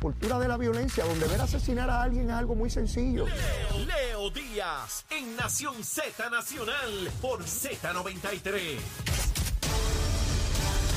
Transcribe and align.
cultura 0.00 0.38
de 0.38 0.46
la 0.46 0.58
violencia, 0.58 1.04
donde 1.04 1.26
ver 1.26 1.40
asesinar 1.40 1.88
a 1.88 2.02
alguien 2.02 2.26
es 2.28 2.36
algo 2.36 2.54
muy 2.54 2.68
sencillo. 2.68 3.24
Leo, 3.26 3.86
Leo 3.86 4.30
Díaz 4.30 5.06
en 5.10 5.34
Nación 5.36 5.82
Z 5.82 6.28
Nacional 6.28 7.08
por 7.22 7.42
Z93. 7.42 8.78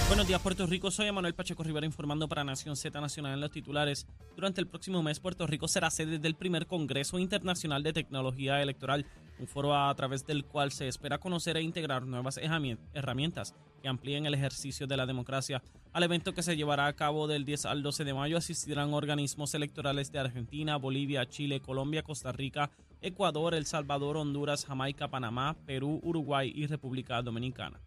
Buenos 0.09 0.27
días, 0.27 0.41
Puerto 0.41 0.65
Rico. 0.65 0.91
Soy 0.91 1.11
Manuel 1.11 1.33
Pacheco 1.33 1.63
Rivera 1.63 1.85
informando 1.85 2.27
para 2.27 2.43
Nación 2.43 2.75
Z 2.75 2.99
Nacional 2.99 3.35
en 3.35 3.41
los 3.41 3.51
titulares. 3.51 4.05
Durante 4.35 4.59
el 4.59 4.67
próximo 4.67 5.01
mes, 5.01 5.19
Puerto 5.19 5.47
Rico 5.47 5.67
será 5.67 5.89
sede 5.91 6.19
del 6.19 6.35
primer 6.35 6.67
Congreso 6.67 7.19
Internacional 7.19 7.83
de 7.83 7.93
Tecnología 7.93 8.61
Electoral, 8.61 9.05
un 9.39 9.47
foro 9.47 9.75
a 9.75 9.93
través 9.95 10.25
del 10.25 10.45
cual 10.45 10.71
se 10.71 10.87
espera 10.87 11.17
conocer 11.17 11.57
e 11.57 11.61
integrar 11.61 12.05
nuevas 12.05 12.37
herramientas 12.37 13.55
que 13.81 13.87
amplíen 13.87 14.25
el 14.25 14.33
ejercicio 14.33 14.87
de 14.87 14.97
la 14.97 15.05
democracia. 15.05 15.61
Al 15.93 16.03
evento 16.03 16.33
que 16.33 16.43
se 16.43 16.55
llevará 16.55 16.87
a 16.87 16.93
cabo 16.93 17.27
del 17.27 17.45
10 17.45 17.65
al 17.65 17.81
12 17.81 18.03
de 18.03 18.13
mayo 18.13 18.37
asistirán 18.37 18.93
organismos 18.93 19.53
electorales 19.55 20.11
de 20.11 20.19
Argentina, 20.19 20.77
Bolivia, 20.77 21.25
Chile, 21.27 21.61
Colombia, 21.61 22.03
Costa 22.03 22.31
Rica, 22.31 22.69
Ecuador, 23.01 23.53
El 23.53 23.65
Salvador, 23.65 24.17
Honduras, 24.17 24.65
Jamaica, 24.65 25.07
Panamá, 25.07 25.55
Perú, 25.65 25.99
Uruguay 26.03 26.51
y 26.53 26.67
República 26.67 27.21
Dominicana. 27.21 27.79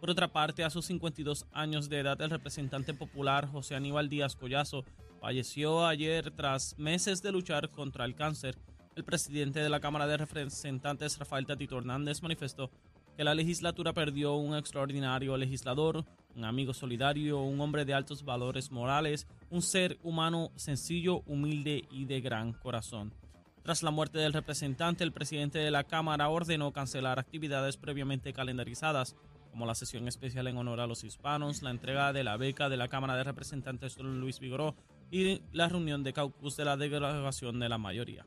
Por 0.00 0.10
otra 0.10 0.28
parte, 0.28 0.62
a 0.62 0.70
sus 0.70 0.86
52 0.86 1.46
años 1.52 1.88
de 1.88 1.98
edad, 1.98 2.20
el 2.22 2.30
representante 2.30 2.94
popular 2.94 3.48
José 3.48 3.74
Aníbal 3.74 4.08
Díaz 4.08 4.36
Collazo 4.36 4.84
falleció 5.20 5.84
ayer 5.84 6.30
tras 6.30 6.78
meses 6.78 7.22
de 7.22 7.32
luchar 7.32 7.70
contra 7.70 8.04
el 8.04 8.14
cáncer. 8.14 8.56
El 8.98 9.04
presidente 9.04 9.60
de 9.60 9.68
la 9.68 9.78
Cámara 9.78 10.08
de 10.08 10.16
Representantes, 10.16 11.20
Rafael 11.20 11.46
Tatito 11.46 11.78
Hernández, 11.78 12.20
manifestó 12.20 12.68
que 13.16 13.22
la 13.22 13.32
legislatura 13.32 13.92
perdió 13.92 14.34
un 14.34 14.56
extraordinario 14.56 15.36
legislador, 15.36 16.04
un 16.34 16.44
amigo 16.44 16.74
solidario, 16.74 17.40
un 17.40 17.60
hombre 17.60 17.84
de 17.84 17.94
altos 17.94 18.24
valores 18.24 18.72
morales, 18.72 19.28
un 19.50 19.62
ser 19.62 20.00
humano 20.02 20.50
sencillo, 20.56 21.22
humilde 21.26 21.84
y 21.92 22.06
de 22.06 22.20
gran 22.20 22.54
corazón. 22.54 23.14
Tras 23.62 23.84
la 23.84 23.92
muerte 23.92 24.18
del 24.18 24.32
representante, 24.32 25.04
el 25.04 25.12
presidente 25.12 25.60
de 25.60 25.70
la 25.70 25.84
Cámara 25.84 26.28
ordenó 26.28 26.72
cancelar 26.72 27.20
actividades 27.20 27.76
previamente 27.76 28.32
calendarizadas 28.32 29.14
como 29.52 29.64
la 29.64 29.76
sesión 29.76 30.08
especial 30.08 30.48
en 30.48 30.56
honor 30.56 30.80
a 30.80 30.88
los 30.88 31.04
hispanos, 31.04 31.62
la 31.62 31.70
entrega 31.70 32.12
de 32.12 32.24
la 32.24 32.36
beca 32.36 32.68
de 32.68 32.76
la 32.76 32.88
Cámara 32.88 33.14
de 33.14 33.22
Representantes 33.22 33.96
Luis 33.98 34.40
Vigoró 34.40 34.74
y 35.12 35.40
la 35.52 35.68
reunión 35.68 36.02
de 36.02 36.12
caucus 36.12 36.56
de 36.56 36.64
la 36.64 36.76
delegación 36.76 37.60
de 37.60 37.68
la 37.68 37.78
mayoría. 37.78 38.26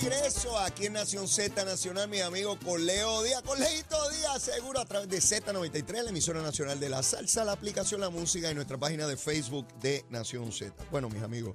regreso 0.00 0.58
aquí 0.58 0.86
en 0.86 0.94
Nación 0.94 1.28
Z 1.28 1.64
Nacional, 1.64 2.08
mi 2.08 2.20
amigo 2.20 2.58
con 2.58 2.84
Leo 2.86 3.22
Díaz, 3.22 3.42
con 3.42 3.58
Leito 3.60 3.96
Díaz, 4.10 4.42
seguro 4.42 4.80
a 4.80 4.86
través 4.86 5.08
de 5.08 5.18
Z93, 5.18 6.04
la 6.04 6.10
emisora 6.10 6.42
nacional 6.42 6.80
de 6.80 6.88
la 6.88 7.02
salsa, 7.02 7.44
la 7.44 7.52
aplicación 7.52 8.00
La 8.00 8.08
Música 8.08 8.50
y 8.50 8.54
nuestra 8.54 8.78
página 8.78 9.06
de 9.06 9.16
Facebook 9.16 9.66
de 9.80 10.04
Nación 10.08 10.52
Z. 10.52 10.72
Bueno, 10.90 11.10
mis 11.10 11.22
amigos, 11.22 11.54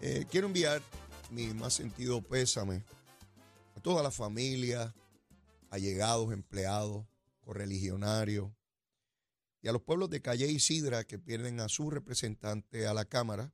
eh, 0.00 0.26
quiero 0.30 0.48
enviar 0.48 0.82
mi 1.30 1.46
más 1.54 1.74
sentido 1.74 2.22
pésame 2.22 2.84
a 3.76 3.80
toda 3.80 4.02
la 4.02 4.10
familia, 4.10 4.92
allegados, 5.70 6.32
empleados, 6.32 7.06
correligionarios 7.40 8.50
y 9.62 9.68
a 9.68 9.72
los 9.72 9.82
pueblos 9.82 10.10
de 10.10 10.20
Calle 10.20 10.48
y 10.48 10.58
Sidra 10.58 11.04
que 11.04 11.18
pierden 11.18 11.60
a 11.60 11.68
su 11.68 11.90
representante 11.90 12.86
a 12.86 12.94
la 12.94 13.04
Cámara 13.04 13.52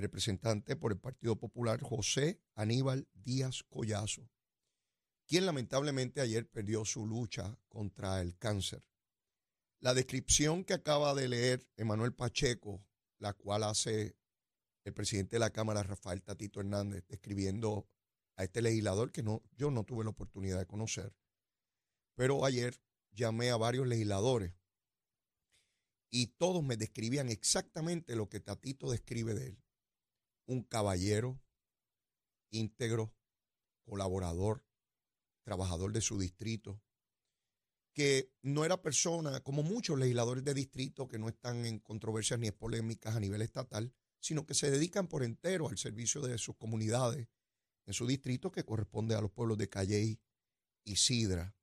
representante 0.00 0.76
por 0.76 0.92
el 0.92 0.98
Partido 0.98 1.36
Popular, 1.36 1.80
José 1.82 2.40
Aníbal 2.54 3.08
Díaz 3.12 3.62
Collazo, 3.68 4.30
quien 5.26 5.46
lamentablemente 5.46 6.20
ayer 6.20 6.48
perdió 6.48 6.84
su 6.84 7.06
lucha 7.06 7.58
contra 7.68 8.20
el 8.20 8.36
cáncer. 8.38 8.82
La 9.80 9.94
descripción 9.94 10.64
que 10.64 10.74
acaba 10.74 11.14
de 11.14 11.28
leer 11.28 11.68
Emanuel 11.76 12.14
Pacheco, 12.14 12.84
la 13.18 13.32
cual 13.34 13.64
hace 13.64 14.16
el 14.84 14.94
presidente 14.94 15.36
de 15.36 15.40
la 15.40 15.50
Cámara, 15.50 15.82
Rafael 15.82 16.22
Tatito 16.22 16.60
Hernández, 16.60 17.04
describiendo 17.08 17.88
a 18.36 18.44
este 18.44 18.62
legislador 18.62 19.12
que 19.12 19.22
no, 19.22 19.42
yo 19.52 19.70
no 19.70 19.84
tuve 19.84 20.04
la 20.04 20.10
oportunidad 20.10 20.58
de 20.58 20.66
conocer, 20.66 21.14
pero 22.14 22.44
ayer 22.44 22.80
llamé 23.12 23.50
a 23.50 23.56
varios 23.56 23.86
legisladores 23.86 24.54
y 26.10 26.28
todos 26.28 26.62
me 26.62 26.76
describían 26.76 27.28
exactamente 27.28 28.16
lo 28.16 28.28
que 28.28 28.40
Tatito 28.40 28.90
describe 28.90 29.34
de 29.34 29.48
él 29.48 29.62
un 30.46 30.62
caballero 30.62 31.40
íntegro, 32.50 33.14
colaborador, 33.84 34.64
trabajador 35.42 35.92
de 35.92 36.00
su 36.00 36.18
distrito, 36.18 36.80
que 37.92 38.32
no 38.42 38.64
era 38.64 38.80
persona 38.80 39.40
como 39.40 39.62
muchos 39.62 39.98
legisladores 39.98 40.44
de 40.44 40.54
distrito 40.54 41.08
que 41.08 41.18
no 41.18 41.28
están 41.28 41.66
en 41.66 41.78
controversias 41.78 42.38
ni 42.38 42.48
en 42.48 42.54
polémicas 42.54 43.16
a 43.16 43.20
nivel 43.20 43.42
estatal, 43.42 43.92
sino 44.20 44.46
que 44.46 44.54
se 44.54 44.70
dedican 44.70 45.08
por 45.08 45.24
entero 45.24 45.68
al 45.68 45.78
servicio 45.78 46.20
de 46.20 46.38
sus 46.38 46.56
comunidades 46.56 47.28
en 47.86 47.92
su 47.92 48.06
distrito 48.06 48.52
que 48.52 48.64
corresponde 48.64 49.14
a 49.14 49.20
los 49.20 49.32
pueblos 49.32 49.58
de 49.58 49.68
Calley 49.68 50.20
y 50.84 50.96
Sidra. 50.96 51.54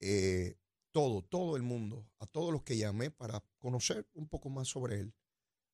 Eh, 0.00 0.58
todo, 0.92 1.22
todo 1.22 1.56
el 1.56 1.62
mundo, 1.62 2.08
a 2.18 2.26
todos 2.26 2.52
los 2.52 2.62
que 2.62 2.76
llamé 2.76 3.10
para 3.10 3.42
conocer 3.58 4.08
un 4.14 4.28
poco 4.28 4.50
más 4.50 4.68
sobre 4.68 5.00
él, 5.00 5.14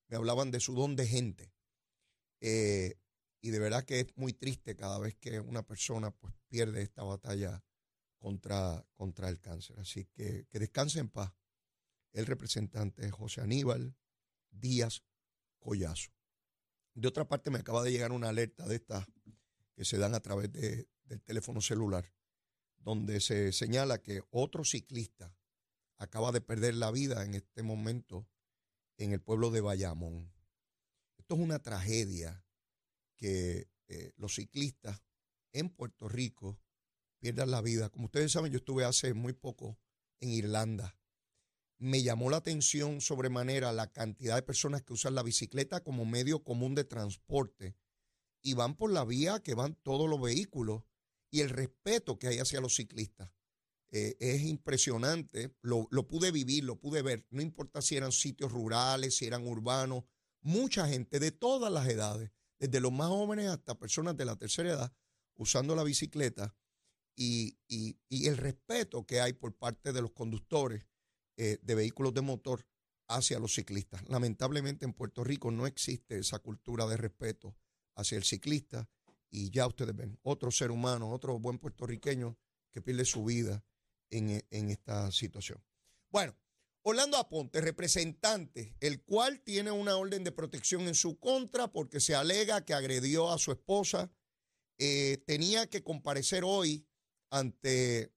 me 0.07 0.17
hablaban 0.17 0.51
de 0.51 0.59
su 0.59 0.73
don 0.73 0.95
de 0.95 1.07
gente, 1.07 1.53
eh, 2.41 2.95
y 3.41 3.51
de 3.51 3.59
verdad 3.59 3.83
que 3.83 3.99
es 3.99 4.07
muy 4.17 4.33
triste 4.33 4.75
cada 4.75 4.99
vez 4.99 5.15
que 5.15 5.39
una 5.39 5.65
persona 5.65 6.11
pues, 6.11 6.33
pierde 6.47 6.81
esta 6.81 7.03
batalla 7.03 7.63
contra, 8.17 8.85
contra 8.95 9.29
el 9.29 9.39
cáncer. 9.39 9.79
Así 9.79 10.05
que 10.05 10.47
que 10.49 10.59
descanse 10.59 10.99
en 10.99 11.09
paz 11.09 11.33
el 12.13 12.25
representante 12.25 13.09
José 13.11 13.41
Aníbal 13.41 13.95
Díaz 14.49 15.03
Collazo. 15.59 16.11
De 16.93 17.07
otra 17.07 17.27
parte, 17.27 17.51
me 17.51 17.59
acaba 17.59 17.83
de 17.83 17.91
llegar 17.91 18.11
una 18.13 18.29
alerta 18.29 18.65
de 18.67 18.75
estas 18.75 19.05
que 19.75 19.83
se 19.83 19.97
dan 19.97 20.15
a 20.15 20.21
través 20.21 20.51
de, 20.51 20.87
del 21.03 21.21
teléfono 21.21 21.59
celular, 21.61 22.05
donde 22.77 23.19
se 23.19 23.51
señala 23.51 24.01
que 24.01 24.21
otro 24.29 24.63
ciclista 24.63 25.35
acaba 25.97 26.31
de 26.31 26.41
perder 26.41 26.75
la 26.75 26.91
vida 26.91 27.25
en 27.25 27.33
este 27.33 27.63
momento 27.63 28.27
en 28.97 29.11
el 29.11 29.21
pueblo 29.21 29.51
de 29.51 29.61
Bayamón. 29.61 30.34
Esto 31.25 31.33
es 31.33 31.41
una 31.41 31.57
tragedia 31.57 32.45
que 33.15 33.67
eh, 33.87 34.11
los 34.15 34.35
ciclistas 34.35 35.01
en 35.53 35.71
Puerto 35.71 36.07
Rico 36.07 36.61
pierdan 37.17 37.49
la 37.49 37.63
vida. 37.63 37.89
Como 37.89 38.05
ustedes 38.05 38.31
saben, 38.31 38.51
yo 38.51 38.57
estuve 38.57 38.85
hace 38.85 39.15
muy 39.15 39.33
poco 39.33 39.79
en 40.19 40.29
Irlanda. 40.29 40.99
Me 41.79 42.03
llamó 42.03 42.29
la 42.29 42.37
atención 42.37 43.01
sobremanera 43.01 43.73
la 43.73 43.91
cantidad 43.91 44.35
de 44.35 44.43
personas 44.43 44.83
que 44.83 44.93
usan 44.93 45.15
la 45.15 45.23
bicicleta 45.23 45.81
como 45.83 46.05
medio 46.05 46.43
común 46.43 46.75
de 46.75 46.83
transporte 46.83 47.75
y 48.43 48.53
van 48.53 48.75
por 48.75 48.91
la 48.91 49.03
vía 49.03 49.39
que 49.39 49.55
van 49.55 49.73
todos 49.81 50.07
los 50.07 50.21
vehículos 50.21 50.83
y 51.31 51.39
el 51.39 51.49
respeto 51.49 52.19
que 52.19 52.27
hay 52.27 52.37
hacia 52.37 52.61
los 52.61 52.75
ciclistas. 52.75 53.31
Eh, 53.89 54.15
es 54.19 54.43
impresionante, 54.43 55.55
lo, 55.63 55.87
lo 55.89 56.07
pude 56.07 56.31
vivir, 56.31 56.65
lo 56.65 56.79
pude 56.79 57.01
ver, 57.01 57.25
no 57.31 57.41
importa 57.41 57.81
si 57.81 57.97
eran 57.97 58.11
sitios 58.11 58.51
rurales, 58.51 59.17
si 59.17 59.25
eran 59.25 59.47
urbanos, 59.47 60.03
mucha 60.45 60.87
gente 60.87 61.19
de 61.19 61.31
todas 61.31 61.71
las 61.71 61.87
edades, 61.87 62.31
desde 62.59 62.79
los 62.79 62.91
más 62.91 63.07
jóvenes 63.09 63.47
hasta 63.47 63.79
personas 63.79 64.15
de 64.15 64.25
la 64.25 64.35
tercera 64.35 64.69
edad, 64.69 64.93
usando 65.35 65.75
la 65.75 65.83
bicicleta 65.83 66.55
y, 67.15 67.57
el 68.09 68.37
respeto 68.37 69.05
que 69.05 69.21
hay 69.21 69.33
por 69.33 69.55
parte 69.55 69.91
de 69.91 70.01
los 70.01 70.11
conductores 70.11 70.85
eh, 71.37 71.57
de 71.61 71.75
vehículos 71.75 72.13
de 72.13 72.21
motor 72.21 72.65
hacia 73.07 73.39
los 73.39 73.55
ciclistas. 73.55 74.07
Lamentablemente 74.07 74.85
en 74.85 74.93
Puerto 74.93 75.23
Rico 75.23 75.49
no 75.49 75.65
existe 75.65 76.19
esa 76.19 76.37
cultura 76.39 76.85
de 76.85 76.97
respeto 76.97 77.55
hacia 77.95 78.17
el 78.17 78.23
ciclista 78.23 78.87
y 79.31 79.49
ya 79.49 79.65
ustedes 79.65 79.95
ven, 79.95 80.19
otro 80.21 80.51
ser 80.51 80.69
humano, 80.69 81.11
otro 81.11 81.39
buen 81.39 81.57
puertorriqueño 81.57 82.37
que 82.71 82.81
pierde 82.81 83.05
su 83.05 83.25
vida 83.25 83.65
en, 84.11 84.45
en 84.51 84.69
esta 84.69 85.11
situación. 85.11 85.63
Bueno, 86.11 86.35
Orlando 86.87 87.17
Aponte, 87.17 87.61
representante, 87.61 88.75
el 88.79 89.01
cual 89.01 89.41
tiene 89.41 89.71
una 89.71 89.97
orden 89.97 90.23
de 90.23 90.31
protección 90.31 90.83
en 90.83 90.93
su 90.93 91.19
contra 91.19 91.71
porque 91.71 91.99
se 91.99 92.13
alega 92.13 92.63
que 92.63 92.75
agredió 92.75 93.31
a 93.31 93.39
su 93.39 93.51
esposa, 93.51 94.11
eh, 94.77 95.17
tenía 95.25 95.67
que 95.67 95.83
comparecer 95.83 96.43
hoy 96.45 96.87
ante 97.31 98.13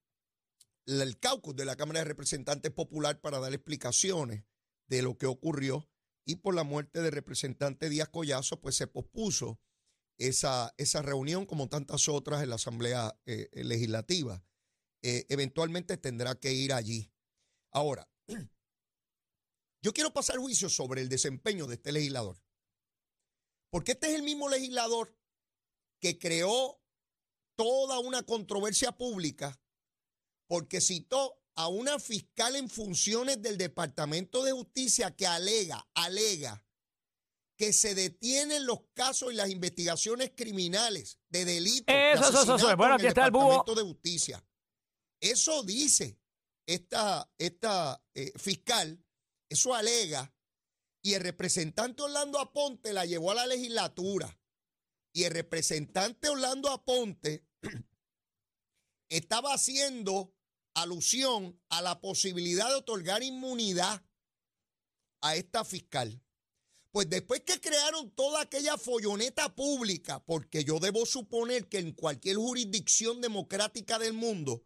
el 0.87 1.19
caucus 1.19 1.57
de 1.57 1.65
la 1.65 1.77
Cámara 1.77 2.01
de 2.01 2.05
Representantes 2.05 2.71
Popular 2.71 3.21
para 3.21 3.39
dar 3.39 3.55
explicaciones 3.55 4.45
de 4.87 5.03
lo 5.03 5.17
que 5.17 5.27
ocurrió 5.27 5.89
y 6.27 6.37
por 6.37 6.55
la 6.55 6.63
muerte 6.63 7.01
del 7.01 7.13
representante 7.13 7.89
Díaz 7.89 8.11
Collazo, 8.11 8.61
pues 8.61 8.77
se 8.77 8.87
pospuso 8.87 9.59
esa, 10.19 10.75
esa 10.77 11.01
reunión 11.01 11.47
como 11.47 11.69
tantas 11.69 12.09
otras 12.09 12.43
en 12.43 12.51
la 12.51 12.57
Asamblea 12.57 13.19
eh, 13.25 13.49
Legislativa. 13.53 14.45
Eh, 15.03 15.25
eventualmente 15.31 15.97
tendrá 15.97 16.35
que 16.35 16.53
ir 16.53 16.73
allí 16.73 17.11
Ahora, 17.71 18.09
yo 19.83 19.93
quiero 19.93 20.13
pasar 20.13 20.39
juicio 20.39 20.69
sobre 20.69 21.03
el 21.03 21.09
desempeño 21.09 21.67
de 21.67 21.75
este 21.75 21.93
legislador. 21.93 22.41
Porque 23.71 23.93
este 23.93 24.09
es 24.09 24.15
el 24.15 24.23
mismo 24.23 24.49
legislador 24.49 25.17
que 26.01 26.19
creó 26.19 26.81
toda 27.57 27.99
una 27.99 28.23
controversia 28.23 28.93
pública 28.93 29.61
porque 30.47 30.81
citó 30.81 31.43
a 31.55 31.69
una 31.69 31.99
fiscal 31.99 32.57
en 32.57 32.71
funciones 32.71 33.43
del 33.43 33.59
Departamento 33.59 34.45
de 34.45 34.53
Justicia 34.53 35.15
que 35.15 35.27
alega, 35.27 35.87
alega 35.95 36.65
que 37.57 37.73
se 37.73 37.97
detienen 37.97 38.65
los 38.65 38.83
casos 38.95 39.33
y 39.33 39.37
las 39.37 39.51
investigaciones 39.51 40.31
criminales 40.37 41.19
de 41.29 41.45
delitos 41.45 41.93
Eso, 41.93 42.29
eso, 42.29 42.43
eso, 42.43 42.57
eso. 42.57 42.69
de 42.69 42.75
Bueno, 42.77 42.95
en 42.95 43.01
aquí 43.01 43.09
está 43.09 43.27
el 43.27 43.33
búho. 43.33 43.51
Departamento 43.51 43.75
de 43.75 43.89
Justicia. 43.89 44.45
Eso 45.21 45.65
dice 45.65 46.21
esta, 46.65 47.29
esta 47.37 48.01
eh, 48.15 48.33
fiscal, 48.37 49.05
eso 49.49 49.75
alega, 49.75 50.33
y 51.03 51.15
el 51.15 51.23
representante 51.23 52.03
Orlando 52.03 52.39
Aponte 52.39 52.93
la 52.93 53.07
llevó 53.07 53.31
a 53.31 53.37
la 53.37 53.47
legislatura. 53.47 54.39
Y 55.13 55.25
el 55.25 55.33
representante 55.33 56.29
Orlando 56.29 56.71
Aponte 56.71 57.47
estaba 59.09 59.55
haciendo 59.55 60.35
alusión 60.75 61.61
a 61.71 61.83
la 61.83 62.01
posibilidad 62.01 62.69
de 62.69 62.75
otorgar 62.75 63.23
inmunidad 63.23 64.05
a 65.23 65.37
esta 65.37 65.65
fiscal. 65.65 66.23
Pues 66.91 67.09
después 67.09 67.43
que 67.43 67.61
crearon 67.61 68.11
toda 68.15 68.43
aquella 68.43 68.77
folloneta 68.77 69.55
pública, 69.55 70.25
porque 70.25 70.65
yo 70.65 70.79
debo 70.79 71.07
suponer 71.07 71.69
que 71.69 71.79
en 71.79 71.93
cualquier 71.93 72.37
jurisdicción 72.37 73.21
democrática 73.21 73.99
del 73.99 74.15
mundo, 74.15 74.65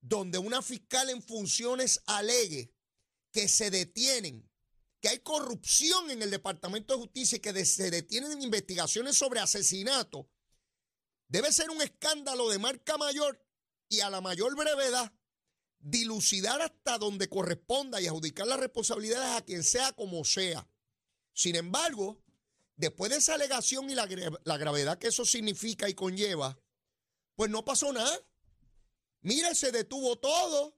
donde 0.00 0.38
una 0.38 0.62
fiscal 0.62 1.10
en 1.10 1.22
funciones 1.22 2.02
alegue 2.06 2.72
que 3.32 3.48
se 3.48 3.70
detienen, 3.70 4.48
que 5.00 5.08
hay 5.08 5.18
corrupción 5.20 6.10
en 6.10 6.22
el 6.22 6.30
Departamento 6.30 6.94
de 6.94 7.00
Justicia 7.00 7.36
y 7.36 7.40
que 7.40 7.64
se 7.64 7.90
detienen 7.90 8.42
investigaciones 8.42 9.16
sobre 9.16 9.40
asesinato, 9.40 10.28
debe 11.28 11.52
ser 11.52 11.70
un 11.70 11.80
escándalo 11.80 12.48
de 12.48 12.58
marca 12.58 12.98
mayor 12.98 13.44
y 13.88 14.00
a 14.00 14.10
la 14.10 14.20
mayor 14.20 14.56
brevedad 14.56 15.12
dilucidar 15.80 16.60
hasta 16.60 16.98
donde 16.98 17.28
corresponda 17.28 18.00
y 18.00 18.06
adjudicar 18.06 18.46
las 18.46 18.60
responsabilidades 18.60 19.36
a 19.36 19.44
quien 19.44 19.64
sea 19.64 19.92
como 19.92 20.24
sea. 20.24 20.68
Sin 21.32 21.56
embargo, 21.56 22.22
después 22.76 23.10
de 23.10 23.18
esa 23.18 23.34
alegación 23.34 23.88
y 23.90 23.94
la, 23.94 24.06
la 24.44 24.56
gravedad 24.58 24.98
que 24.98 25.08
eso 25.08 25.24
significa 25.24 25.88
y 25.88 25.94
conlleva, 25.94 26.58
pues 27.34 27.50
no 27.50 27.64
pasó 27.64 27.92
nada. 27.92 28.18
Mire, 29.22 29.54
se 29.54 29.72
detuvo 29.72 30.18
todo. 30.18 30.76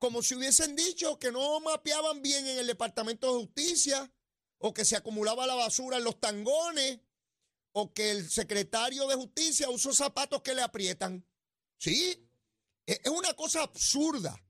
Como 0.00 0.22
si 0.22 0.34
hubiesen 0.34 0.74
dicho 0.74 1.18
que 1.18 1.30
no 1.30 1.60
mapeaban 1.60 2.22
bien 2.22 2.46
en 2.46 2.58
el 2.58 2.66
Departamento 2.66 3.32
de 3.32 3.44
Justicia, 3.44 4.10
o 4.56 4.72
que 4.72 4.86
se 4.86 4.96
acumulaba 4.96 5.46
la 5.46 5.54
basura 5.54 5.98
en 5.98 6.04
los 6.04 6.18
tangones, 6.18 7.00
o 7.72 7.92
que 7.92 8.10
el 8.10 8.30
secretario 8.30 9.06
de 9.06 9.14
Justicia 9.14 9.68
usó 9.68 9.92
zapatos 9.92 10.40
que 10.40 10.54
le 10.54 10.62
aprietan. 10.62 11.28
Sí, 11.78 12.26
es 12.86 12.98
es 13.04 13.10
una 13.10 13.34
cosa 13.34 13.62
absurda. 13.62 14.42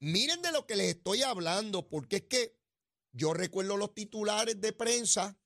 Miren 0.00 0.42
de 0.42 0.52
lo 0.52 0.66
que 0.66 0.76
les 0.76 0.96
estoy 0.96 1.22
hablando, 1.22 1.88
porque 1.88 2.16
es 2.16 2.22
que 2.24 2.60
yo 3.12 3.32
recuerdo 3.32 3.78
los 3.78 3.94
titulares 3.94 4.60
de 4.60 4.74
prensa, 4.74 5.38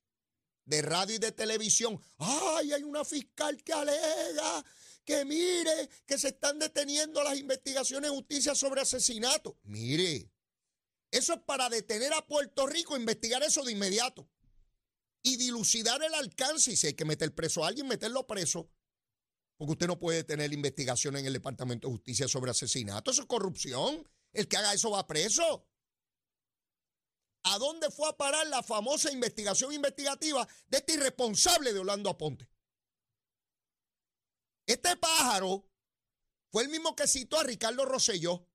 de 0.65 0.81
radio 0.81 1.15
y 1.15 1.19
de 1.19 1.31
televisión. 1.31 1.97
¡Ay, 2.17 2.73
hay 2.73 2.83
una 2.83 3.05
fiscal 3.05 3.63
que 3.63 3.71
alega 3.71 4.65
que 5.07 5.23
mire 5.23 5.89
que 6.05 6.19
se 6.19 6.27
están 6.27 6.59
deteniendo 6.59 7.23
las 7.23 7.39
investigaciones 7.39 8.11
de 8.11 8.15
justicia 8.15 8.53
sobre 8.53 8.81
asesinatos! 8.81 9.53
Mire, 9.63 10.29
eso 11.09 11.33
es 11.33 11.39
para 11.45 11.69
detener 11.69 12.13
a 12.13 12.27
Puerto 12.27 12.67
Rico, 12.67 12.97
investigar 12.97 13.41
eso 13.41 13.63
de 13.63 13.71
inmediato 13.71 14.29
y 15.23 15.37
dilucidar 15.37 16.03
el 16.03 16.13
alcance. 16.13 16.73
Y 16.73 16.75
si 16.75 16.87
hay 16.87 16.93
que 16.93 17.05
meter 17.05 17.33
preso 17.33 17.63
a 17.63 17.69
alguien, 17.69 17.87
meterlo 17.87 18.27
preso. 18.27 18.69
Porque 19.55 19.71
usted 19.71 19.87
no 19.87 19.97
puede 19.97 20.25
tener 20.25 20.51
investigación 20.51 21.15
en 21.15 21.25
el 21.25 21.33
Departamento 21.33 21.87
de 21.87 21.93
Justicia 21.93 22.27
sobre 22.27 22.51
asesinato. 22.51 23.09
Eso 23.09 23.21
es 23.21 23.27
corrupción. 23.27 24.07
El 24.33 24.49
que 24.49 24.57
haga 24.57 24.73
eso 24.73 24.91
va 24.91 25.07
preso. 25.07 25.65
¿A 27.43 27.57
dónde 27.59 27.89
fue 27.91 28.09
a 28.09 28.17
parar 28.17 28.45
la 28.47 28.61
famosa 28.61 29.09
investigación 29.09 29.71
investigativa 29.71 30.45
de 30.67 30.77
este 30.79 30.95
irresponsable 30.95 31.71
de 31.71 31.79
Orlando 31.79 32.09
Aponte? 32.09 32.49
Este 34.67 34.97
pájaro 34.97 35.65
fue 36.51 36.63
el 36.63 36.69
mismo 36.69 36.95
que 36.95 37.07
citó 37.07 37.39
a 37.39 37.43
Ricardo 37.43 37.85
Rosselló, 37.85 38.47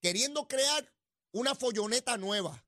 queriendo 0.00 0.46
crear 0.46 0.90
una 1.32 1.54
folloneta 1.54 2.16
nueva. 2.16 2.64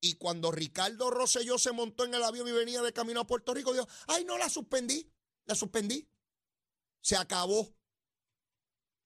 Y 0.00 0.14
cuando 0.14 0.50
Ricardo 0.50 1.10
Rosselló 1.10 1.58
se 1.58 1.70
montó 1.70 2.04
en 2.04 2.14
el 2.14 2.24
avión 2.24 2.48
y 2.48 2.52
venía 2.52 2.82
de 2.82 2.92
camino 2.92 3.20
a 3.20 3.26
Puerto 3.26 3.54
Rico, 3.54 3.72
dijo, 3.72 3.86
ay, 4.08 4.24
no, 4.24 4.36
la 4.38 4.48
suspendí, 4.48 5.12
la 5.44 5.54
suspendí. 5.54 6.08
Se 7.02 7.14
acabó. 7.16 7.72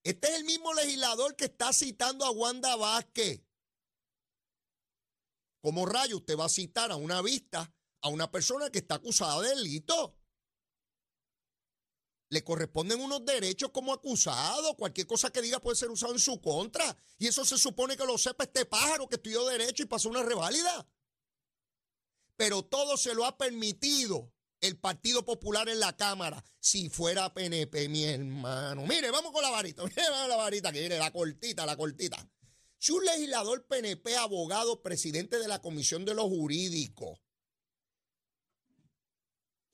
Este 0.05 0.29
es 0.29 0.35
el 0.37 0.45
mismo 0.45 0.73
legislador 0.73 1.35
que 1.35 1.47
está 1.47 1.73
citando 1.73 2.25
a 2.25 2.31
Wanda 2.31 2.77
Vázquez. 2.77 3.43
Como 5.61 5.85
rayo 5.85 6.19
usted 6.19 6.39
va 6.39 6.45
a 6.45 6.49
citar 6.49 6.93
a 6.93 6.97
una 6.97 7.21
vista 7.21 7.75
a 8.01 8.09
una 8.09 8.31
persona 8.31 8.71
que 8.71 8.79
está 8.79 8.95
acusada 8.95 9.43
de 9.43 9.57
delito? 9.57 10.17
Le 12.37 12.45
corresponden 12.45 13.01
unos 13.01 13.25
derechos 13.25 13.71
como 13.71 13.95
acusado. 13.95 14.77
Cualquier 14.77 15.07
cosa 15.07 15.31
que 15.31 15.41
diga 15.41 15.59
puede 15.59 15.75
ser 15.75 15.91
usado 15.91 16.13
en 16.13 16.19
su 16.19 16.39
contra. 16.39 16.95
Y 17.17 17.29
eso 17.29 17.47
se 17.47 17.57
supone 17.57 17.97
que 17.97 18.05
lo 18.05 18.19
sepa 18.19 18.45
este 18.45 18.67
pájaro 18.67 19.09
que 19.09 19.15
estudió 19.15 19.47
derecho 19.47 19.83
y 19.83 19.87
pasó 19.87 20.11
una 20.11 20.23
reválida. 20.23 20.87
Pero 22.37 22.63
todo 22.63 22.99
se 22.99 23.15
lo 23.15 23.25
ha 23.25 23.39
permitido 23.39 24.31
el 24.61 24.77
Partido 24.77 25.25
Popular 25.25 25.67
en 25.71 25.81
la 25.81 25.97
Cámara. 25.97 26.45
Si 26.61 26.91
fuera 26.91 27.33
PNP, 27.33 27.89
mi 27.89 28.05
hermano. 28.05 28.85
Mire, 28.85 29.11
vamos 29.11 29.33
con 29.33 29.41
la 29.41 29.49
varita. 29.49 29.83
Mire, 29.87 30.11
vamos 30.11 30.29
la 30.29 30.37
varita, 30.37 30.71
que 30.71 30.89
la 30.91 31.11
cortita, 31.11 31.65
la 31.65 31.79
cortita. 31.79 32.29
Si 32.77 32.93
un 32.93 33.03
legislador 33.03 33.67
PNP, 33.67 34.15
abogado, 34.17 34.83
presidente 34.83 35.39
de 35.39 35.49
la 35.49 35.63
Comisión 35.63 36.05
de 36.05 36.13
los 36.13 36.27
Jurídicos, 36.27 37.19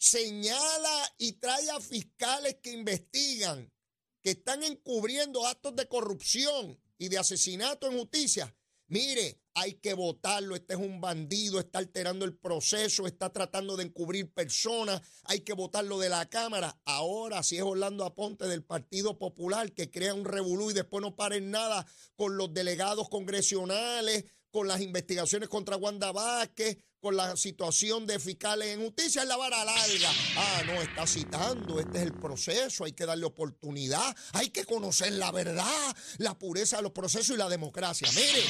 señala 0.02 1.14
y 1.16 1.34
trae 1.34 1.70
a 1.70 1.81
fiscales 1.81 2.56
que 2.60 2.72
investigan, 2.72 3.72
que 4.20 4.32
están 4.32 4.64
encubriendo 4.64 5.46
actos 5.46 5.76
de 5.76 5.87
corrupción 5.87 6.76
y 6.99 7.08
de 7.08 7.19
asesinato 7.19 7.87
en 7.87 7.96
justicia, 7.96 8.52
mire, 8.88 9.40
hay 9.54 9.75
que 9.75 9.94
votarlo, 9.94 10.56
este 10.56 10.75
es 10.75 10.80
un 10.80 11.00
bandido, 11.00 11.61
está 11.61 11.78
alterando 11.78 12.25
el 12.25 12.37
proceso, 12.37 13.06
está 13.06 13.32
tratando 13.32 13.76
de 13.76 13.85
encubrir 13.85 14.32
personas, 14.32 15.02
hay 15.23 15.40
que 15.40 15.52
votarlo 15.52 16.00
de 16.00 16.09
la 16.09 16.28
Cámara. 16.28 16.80
Ahora, 16.85 17.44
si 17.44 17.59
es 17.59 17.62
Orlando 17.62 18.04
Aponte 18.04 18.49
del 18.49 18.64
Partido 18.64 19.21
Popular 19.21 19.71
que 19.71 19.88
crea 19.88 20.14
un 20.14 20.25
revolú 20.25 20.73
y 20.73 20.75
después 20.75 21.00
no 21.00 21.14
paren 21.14 21.52
nada 21.52 21.87
con 22.16 22.37
los 22.37 22.52
delegados 22.52 23.09
congresionales, 23.09 24.25
con 24.52 24.68
las 24.68 24.80
investigaciones 24.80 25.49
contra 25.49 25.76
Wanda 25.76 26.12
Vázquez, 26.12 26.76
con 27.00 27.16
la 27.16 27.37
situación 27.37 28.06
de 28.06 28.21
fiscales 28.21 28.68
en 28.68 28.82
justicia, 28.82 29.23
es 29.23 29.28
la 29.28 29.37
vara 29.37 29.64
larga. 29.64 30.11
Ah, 30.37 30.62
no, 30.66 30.75
está 30.75 31.04
citando, 31.06 31.80
este 31.80 31.99
es 31.99 32.04
el 32.04 32.12
proceso, 32.12 32.85
hay 32.85 32.92
que 32.92 33.06
darle 33.06 33.25
oportunidad, 33.25 34.14
hay 34.35 34.50
que 34.50 34.64
conocer 34.64 35.12
la 35.14 35.32
verdad, 35.32 35.97
la 36.18 36.38
pureza 36.38 36.76
de 36.76 36.82
los 36.82 36.92
procesos 36.92 37.35
y 37.35 37.38
la 37.38 37.49
democracia. 37.49 38.06
Mire, 38.14 38.44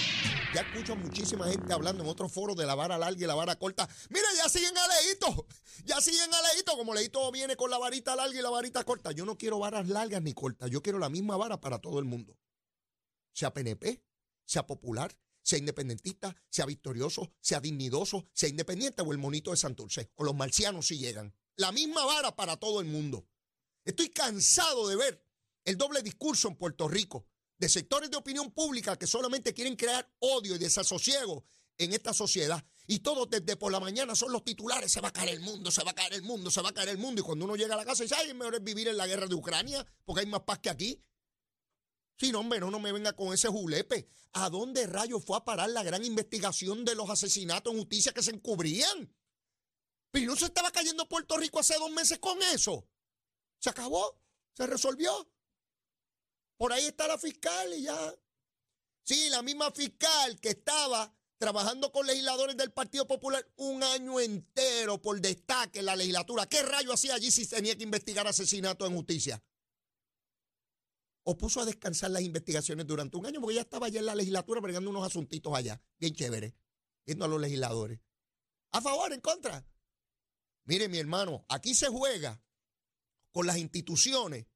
ya 0.55 0.61
escucho 0.61 0.97
muchísima 0.97 1.49
gente 1.49 1.73
hablando 1.73 2.03
en 2.03 2.11
otros 2.11 2.31
foros 2.31 2.57
de 2.57 2.67
la 2.67 2.75
vara 2.75 2.99
larga 2.99 3.23
y 3.23 3.27
la 3.27 3.35
vara 3.35 3.57
corta. 3.57 3.89
Mire, 4.11 4.27
ya 4.37 4.49
siguen 4.51 4.77
a 4.77 4.83
ya 5.87 6.01
siguen 6.01 6.35
a 6.35 6.55
Leito, 6.55 6.77
como 6.77 6.95
Leito 6.95 7.31
viene 7.33 7.57
con 7.57 7.71
la 7.71 7.79
varita 7.79 8.15
larga 8.17 8.39
y 8.39 8.43
la 8.43 8.51
varita 8.51 8.85
corta. 8.85 9.13
Yo 9.13 9.25
no 9.25 9.39
quiero 9.39 9.61
varas 9.61 9.89
largas 9.89 10.21
ni 10.21 10.35
cortas, 10.35 10.69
yo 10.69 10.83
quiero 10.83 10.99
la 10.99 11.09
misma 11.09 11.37
vara 11.37 11.61
para 11.61 11.79
todo 11.79 12.01
el 12.01 12.05
mundo. 12.05 12.37
Sea 13.33 13.55
PNP, 13.55 14.03
sea 14.45 14.67
popular, 14.67 15.17
sea 15.43 15.59
independentista, 15.59 16.35
sea 16.49 16.67
victorioso, 16.67 17.33
sea 17.41 17.61
dignidoso, 17.61 18.27
sea 18.33 18.49
independiente 18.49 19.03
o 19.03 19.13
el 19.13 19.19
monito 19.19 19.51
de 19.51 19.57
Santurce, 19.57 20.11
o 20.17 20.25
los 20.25 20.35
marcianos 20.35 20.87
si 20.87 20.99
llegan. 20.99 21.35
La 21.57 21.73
misma 21.73 22.05
vara 22.05 22.35
para 22.35 22.57
todo 22.57 22.81
el 22.81 22.87
mundo. 22.87 23.27
Estoy 23.85 24.09
cansado 24.11 24.89
de 24.89 24.97
ver 24.97 25.27
el 25.65 25.77
doble 25.77 26.03
discurso 26.03 26.49
en 26.49 26.57
Puerto 26.57 26.89
Rico 26.89 27.27
de 27.59 27.69
sectores 27.69 28.11
de 28.11 28.17
opinión 28.17 28.51
pública 28.51 28.99
que 28.99 29.07
solamente 29.07 29.55
quieren 29.55 29.77
crear 29.77 30.11
odio 30.19 30.57
y 30.57 30.59
desasosiego 30.59 31.45
en 31.79 31.93
esta 31.93 32.13
sociedad. 32.13 32.65
Y 32.89 32.99
todos 32.99 33.31
desde 33.31 33.57
por 33.57 33.71
la 33.71 33.79
mañana 33.79 34.17
son 34.17 34.33
los 34.33 34.45
titulares, 34.45 34.91
se 34.91 35.01
va 35.01 35.09
a 35.09 35.13
caer 35.13 35.31
el 35.31 35.41
mundo, 35.41 35.71
se 35.71 35.85
va 35.85 35.93
a 35.93 35.95
caer 35.95 36.15
el 36.15 36.23
mundo, 36.23 36.51
se 36.51 36.61
va 36.61 36.71
a 36.71 36.75
caer 36.75 36.89
el 36.89 36.99
mundo. 36.99 37.21
Y 37.21 37.25
cuando 37.25 37.45
uno 37.45 37.55
llega 37.55 37.75
a 37.75 37.77
la 37.77 37.85
casa 37.85 38.03
dice, 38.03 38.17
ay, 38.17 38.35
mejor 38.35 38.57
es 38.57 38.65
vivir 38.65 38.89
en 38.89 38.97
la 38.97 39.07
guerra 39.07 39.29
de 39.29 39.37
Ucrania, 39.37 39.87
porque 40.05 40.23
hay 40.23 40.27
más 40.27 40.41
paz 40.43 40.59
que 40.59 40.71
aquí. 40.71 41.01
Sí, 42.19 42.31
no, 42.31 42.41
hombre, 42.41 42.61
no, 42.61 42.71
no 42.71 42.79
me 42.79 42.93
venga 42.93 43.15
con 43.15 43.33
ese 43.33 43.49
julepe. 43.49 44.09
¿A 44.33 44.49
dónde 44.49 44.87
rayos 44.87 45.25
fue 45.25 45.37
a 45.37 45.45
parar 45.45 45.71
la 45.71 45.83
gran 45.83 46.05
investigación 46.05 46.85
de 46.85 46.95
los 46.95 47.11
asesinatos 47.11 47.73
en 47.73 47.81
justicia 47.81 48.13
que 48.13 48.23
se 48.23 48.31
encubrían? 48.31 49.15
Pero 50.11 50.27
no 50.27 50.37
se 50.37 50.45
estaba 50.47 50.71
cayendo 50.71 51.09
Puerto 51.09 51.37
Rico 51.37 51.59
hace 51.59 51.75
dos 51.75 51.91
meses 51.91 52.19
con 52.19 52.41
eso. 52.55 52.87
Se 53.59 53.71
acabó, 53.71 54.21
se 54.55 54.67
resolvió. 54.67 55.31
Por 56.57 56.73
ahí 56.73 56.87
está 56.87 57.09
la 57.09 57.19
fiscal 57.19 57.73
y 57.75 57.83
ya. 57.83 58.15
Sí, 59.05 59.29
la 59.31 59.43
misma 59.43 59.71
fiscal 59.73 60.39
que 60.41 60.51
estaba 60.51 61.13
trabajando 61.39 61.91
con 61.91 62.07
legisladores 62.07 62.57
del 62.57 62.73
Partido 62.73 63.05
Popular 63.07 63.45
un 63.57 63.83
año 63.83 64.21
entero 64.21 65.03
por 65.03 65.21
destaque 65.21 65.81
en 65.81 65.87
la 65.87 65.97
legislatura. 65.97 66.47
¿Qué 66.47 66.63
rayo 66.63 66.93
hacía 66.93 67.15
allí 67.15 67.33
si 67.33 67.47
tenía 67.49 67.77
que 67.77 67.83
investigar 67.83 68.29
asesinato 68.29 68.87
en 68.87 68.95
justicia? 68.95 69.43
O 71.25 71.37
puso 71.37 71.61
a 71.61 71.65
descansar 71.65 72.11
las 72.11 72.23
investigaciones 72.23 72.87
durante 72.87 73.17
un 73.17 73.27
año 73.27 73.41
porque 73.41 73.57
ya 73.57 73.61
estaba 73.63 73.87
allá 73.87 74.01
en 74.01 74.07
la 74.07 74.15
legislatura 74.15 74.61
bregando 74.61 74.91
unos 74.91 75.07
asuntitos 75.07 75.55
allá, 75.55 75.81
bien 75.99 76.15
chévere, 76.15 76.55
viendo 77.07 77.25
a 77.25 77.29
los 77.29 77.41
legisladores. 77.41 78.01
¿A 78.73 78.81
favor, 78.81 79.13
en 79.13 79.21
contra? 79.21 79.65
Mire, 80.65 80.89
mi 80.89 80.99
hermano, 80.99 81.45
aquí 81.49 81.75
se 81.75 81.89
juega 81.89 82.43
con 83.31 83.47
las 83.47 83.59
instituciones 83.59 84.47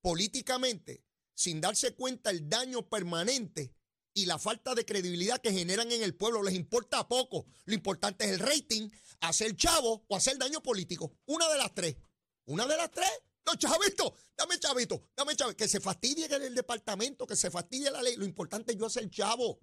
políticamente 0.00 1.04
sin 1.34 1.60
darse 1.60 1.94
cuenta 1.94 2.30
el 2.30 2.48
daño 2.48 2.88
permanente 2.88 3.74
y 4.12 4.26
la 4.26 4.38
falta 4.38 4.74
de 4.74 4.84
credibilidad 4.84 5.40
que 5.40 5.52
generan 5.52 5.90
en 5.90 6.02
el 6.02 6.14
pueblo. 6.14 6.42
Les 6.42 6.54
importa 6.54 7.08
poco. 7.08 7.46
Lo 7.64 7.74
importante 7.74 8.24
es 8.24 8.32
el 8.32 8.40
rating, 8.40 8.90
hacer 9.20 9.56
chavo 9.56 10.04
o 10.08 10.16
hacer 10.16 10.36
daño 10.38 10.62
político. 10.62 11.12
Una 11.26 11.48
de 11.48 11.58
las 11.58 11.74
tres. 11.74 11.96
Una 12.44 12.66
de 12.66 12.76
las 12.76 12.90
tres. 12.90 13.10
No, 13.46 13.54
chavito, 13.56 14.14
dame 14.36 14.58
chavito, 14.58 15.08
dame 15.16 15.34
chavito. 15.34 15.56
Que 15.56 15.68
se 15.68 15.80
fastidie 15.80 16.26
en 16.26 16.42
el 16.42 16.54
departamento, 16.54 17.26
que 17.26 17.36
se 17.36 17.50
fastidie 17.50 17.90
la 17.90 18.02
ley. 18.02 18.16
Lo 18.16 18.24
importante 18.24 18.72
es 18.72 18.78
yo 18.78 18.86
hacer 18.86 19.08
chavo. 19.10 19.60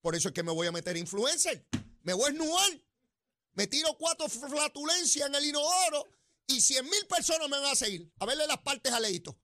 Por 0.00 0.14
eso 0.14 0.28
es 0.28 0.34
que 0.34 0.42
me 0.42 0.52
voy 0.52 0.66
a 0.66 0.72
meter 0.72 0.96
influencer. 0.96 1.66
Me 2.02 2.12
voy 2.12 2.26
a 2.26 2.28
esnuar. 2.28 2.70
Me 3.52 3.66
tiro 3.66 3.96
cuatro 3.96 4.28
flatulencias 4.28 5.28
en 5.28 5.34
el 5.34 5.44
inodoro 5.44 6.08
y 6.46 6.60
cien 6.60 6.84
mil 6.84 7.06
personas 7.06 7.48
me 7.48 7.58
van 7.58 7.72
a 7.72 7.74
seguir 7.74 8.12
a 8.18 8.26
verle 8.26 8.46
las 8.46 8.58
partes 8.58 8.92
a 8.92 9.00
Leito. 9.00 9.38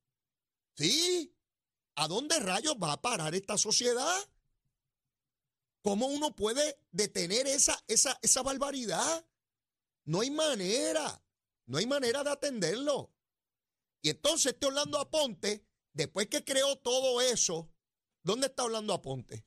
Sí. 0.74 1.34
¿A 1.94 2.08
dónde 2.08 2.38
rayos 2.38 2.76
va 2.82 2.92
a 2.92 3.00
parar 3.00 3.34
esta 3.34 3.56
sociedad? 3.56 4.16
¿Cómo 5.82 6.06
uno 6.06 6.34
puede 6.34 6.78
detener 6.90 7.46
esa, 7.46 7.82
esa, 7.88 8.18
esa 8.22 8.42
barbaridad? 8.42 9.26
No 10.04 10.20
hay 10.20 10.30
manera. 10.30 11.22
No 11.66 11.78
hay 11.78 11.86
manera 11.86 12.24
de 12.24 12.30
atenderlo. 12.30 13.12
Y 14.02 14.10
entonces 14.10 14.52
este 14.52 14.66
Orlando 14.66 14.98
Aponte, 14.98 15.66
después 15.92 16.28
que 16.28 16.44
creó 16.44 16.76
todo 16.76 17.20
eso, 17.20 17.70
¿dónde 18.22 18.46
está 18.46 18.64
Orlando 18.64 18.94
Aponte? 18.94 19.46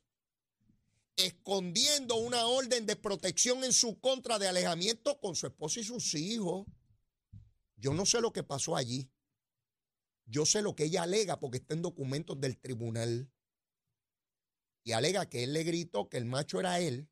Escondiendo 1.15 2.15
una 2.15 2.45
orden 2.47 2.85
de 2.85 2.95
protección 2.95 3.63
en 3.63 3.73
su 3.73 3.99
contra 3.99 4.39
de 4.39 4.47
alejamiento 4.47 5.19
con 5.19 5.35
su 5.35 5.47
esposa 5.47 5.79
y 5.79 5.83
sus 5.83 6.13
hijos. 6.15 6.67
Yo 7.75 7.93
no 7.93 8.05
sé 8.05 8.21
lo 8.21 8.31
que 8.31 8.43
pasó 8.43 8.75
allí. 8.75 9.11
Yo 10.25 10.45
sé 10.45 10.61
lo 10.61 10.75
que 10.75 10.85
ella 10.85 11.03
alega 11.03 11.39
porque 11.39 11.57
está 11.57 11.73
en 11.73 11.81
documentos 11.81 12.39
del 12.39 12.57
tribunal. 12.57 13.31
Y 14.83 14.91
alega 14.91 15.29
que 15.29 15.43
él 15.43 15.53
le 15.53 15.63
gritó 15.63 16.09
que 16.09 16.17
el 16.17 16.25
macho 16.25 16.59
era 16.59 16.79
él. 16.79 17.09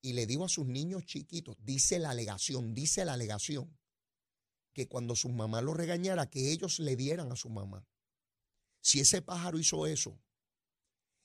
Y 0.00 0.12
le 0.12 0.26
dijo 0.26 0.44
a 0.44 0.48
sus 0.48 0.66
niños 0.66 1.04
chiquitos, 1.04 1.56
dice 1.60 1.98
la 1.98 2.10
alegación, 2.10 2.72
dice 2.72 3.04
la 3.04 3.14
alegación, 3.14 3.77
que 4.78 4.88
cuando 4.88 5.14
su 5.16 5.28
mamá 5.28 5.60
lo 5.60 5.74
regañara, 5.74 6.30
que 6.30 6.50
ellos 6.52 6.78
le 6.78 6.96
dieran 6.96 7.30
a 7.32 7.36
su 7.36 7.50
mamá. 7.50 7.86
Si 8.80 9.00
ese 9.00 9.22
pájaro 9.22 9.58
hizo 9.58 9.86
eso, 9.86 10.20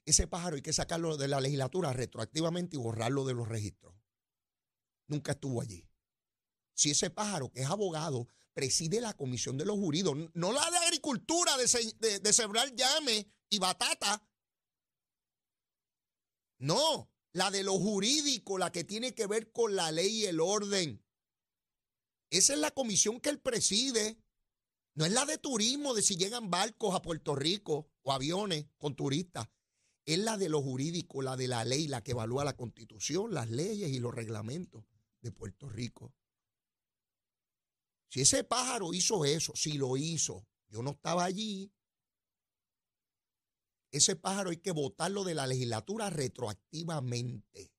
ese 0.05 0.27
pájaro 0.27 0.55
hay 0.55 0.62
que 0.62 0.74
sacarlo 0.74 1.17
de 1.17 1.27
la 1.27 1.39
legislatura 1.39 1.93
retroactivamente 1.93 2.75
y 2.75 2.79
borrarlo 2.79 3.25
de 3.25 3.33
los 3.33 3.48
registros. 3.48 3.95
Nunca 5.07 5.33
estuvo 5.33 5.62
allí 5.62 5.88
si 6.74 6.91
ese 6.91 7.10
pájaro 7.10 7.51
que 7.51 7.62
es 7.62 7.69
abogado 7.69 8.27
preside 8.53 9.01
la 9.01 9.13
comisión 9.13 9.57
de 9.57 9.65
los 9.65 9.77
juridos, 9.77 10.15
no 10.33 10.51
la 10.51 10.69
de 10.69 10.77
agricultura, 10.77 11.57
de, 11.57 12.19
de, 12.19 12.75
llame 12.75 13.27
y 13.50 13.60
batata. 13.60 14.27
No, 16.60 17.12
la 17.31 17.51
de 17.51 17.63
lo 17.63 17.74
jurídico, 17.74 18.57
la 18.57 18.72
que 18.72 18.83
tiene 18.83 19.13
que 19.13 19.27
ver 19.27 19.51
con 19.51 19.75
la 19.75 19.91
ley 19.91 20.22
y 20.22 20.25
el 20.25 20.39
orden. 20.39 21.02
Esa 22.33 22.53
es 22.53 22.59
la 22.59 22.71
comisión 22.71 23.19
que 23.19 23.29
él 23.29 23.39
preside. 23.39 24.17
No 24.95 25.05
es 25.05 25.11
la 25.11 25.23
de 25.25 25.37
turismo, 25.37 25.93
de 25.93 26.01
si 26.01 26.17
llegan 26.17 26.49
barcos 26.49 26.95
a 26.95 27.01
Puerto 27.03 27.35
Rico 27.35 27.91
o 28.01 28.11
aviones 28.11 28.65
con 28.79 28.95
turistas. 28.95 29.47
Es 30.03 30.17
la 30.17 30.35
de 30.37 30.49
lo 30.49 30.59
jurídico, 30.59 31.21
la 31.21 31.37
de 31.37 31.47
la 31.47 31.63
ley, 31.63 31.87
la 31.87 32.01
que 32.01 32.11
evalúa 32.11 32.43
la 32.43 32.57
constitución, 32.57 33.35
las 33.35 33.51
leyes 33.51 33.91
y 33.91 33.99
los 33.99 34.15
reglamentos 34.15 34.83
de 35.21 35.31
Puerto 35.31 35.69
Rico. 35.69 36.11
Si 38.09 38.21
ese 38.21 38.43
pájaro 38.43 38.95
hizo 38.95 39.25
eso, 39.25 39.53
si 39.55 39.73
lo 39.73 39.95
hizo, 39.95 40.47
yo 40.69 40.81
no 40.81 40.91
estaba 40.91 41.25
allí, 41.25 41.71
ese 43.91 44.15
pájaro 44.15 44.49
hay 44.49 44.57
que 44.57 44.71
votarlo 44.71 45.23
de 45.23 45.35
la 45.35 45.45
legislatura 45.45 46.09
retroactivamente. 46.09 47.73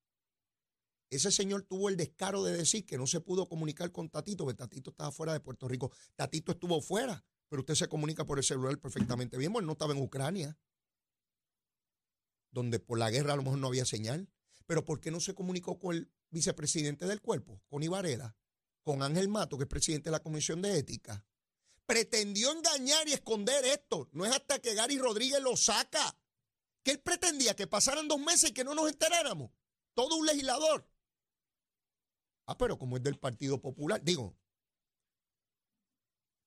Ese 1.17 1.31
señor 1.31 1.63
tuvo 1.63 1.89
el 1.89 1.97
descaro 1.97 2.43
de 2.43 2.57
decir 2.57 2.85
que 2.85 2.99
no 2.99 3.07
se 3.07 3.21
pudo 3.21 3.49
comunicar 3.49 3.93
con 3.93 4.09
Tatito, 4.09 4.45
porque 4.45 4.59
Tatito 4.59 4.91
estaba 4.91 5.13
fuera 5.13 5.33
de 5.33 5.41
Puerto 5.41 5.69
Rico. 5.69 5.93
Tatito 6.17 6.53
estuvo 6.53 6.81
fuera, 6.81 7.25
pero 7.49 7.61
usted 7.61 7.75
se 7.75 7.89
comunica 7.89 8.25
por 8.25 8.39
el 8.39 8.45
celular 8.45 8.79
perfectamente 8.79 9.37
bien, 9.39 9.53
porque 9.53 9.67
no 9.67 9.73
estaba 9.73 9.93
en 9.93 10.03
Ucrania, 10.03 10.59
donde 12.51 12.79
por 12.81 12.99
la 12.99 13.11
guerra 13.11 13.33
a 13.33 13.37
lo 13.37 13.43
mejor 13.43 13.59
no 13.59 13.69
había 13.69 13.85
señal. 13.85 14.29
Pero 14.67 14.85
¿por 14.85 15.01
qué 15.01 15.11
no 15.11 15.21
se 15.21 15.35
comunicó 15.35 15.79
con 15.79 15.95
el 15.95 16.11
vicepresidente 16.31 17.07
del 17.07 17.21
cuerpo, 17.21 17.61
con 17.69 17.83
Ibarela? 17.83 18.37
con 18.85 19.03
Ángel 19.03 19.29
Mato, 19.29 19.57
que 19.57 19.65
es 19.65 19.69
presidente 19.69 20.11
de 20.11 20.13
la 20.13 20.23
Comisión 20.23 20.63
de 20.63 20.79
Ética, 20.79 21.25
pretendió 21.87 22.53
engañar 22.53 23.09
y 23.09 23.15
esconder 23.15 23.65
esto. 23.65 24.09
No 24.13 24.25
es 24.25 24.33
hasta 24.33 24.61
que 24.61 24.75
Gary 24.75 24.99
Rodríguez 24.99 25.41
lo 25.41 25.57
saca. 25.57 26.17
Que 26.83 26.93
él 26.93 27.01
pretendía 27.01 27.57
que 27.57 27.67
pasaran 27.67 28.07
dos 28.07 28.21
meses 28.21 28.51
y 28.51 28.53
que 28.53 28.63
no 28.63 28.75
nos 28.75 28.89
enteráramos. 28.89 29.51
Todo 29.95 30.17
un 30.17 30.27
legislador. 30.27 30.87
Ah, 32.47 32.59
pero 32.59 32.79
como 32.79 32.97
es 32.97 33.03
del 33.03 33.19
Partido 33.19 33.61
Popular, 33.61 34.03
digo, 34.03 34.37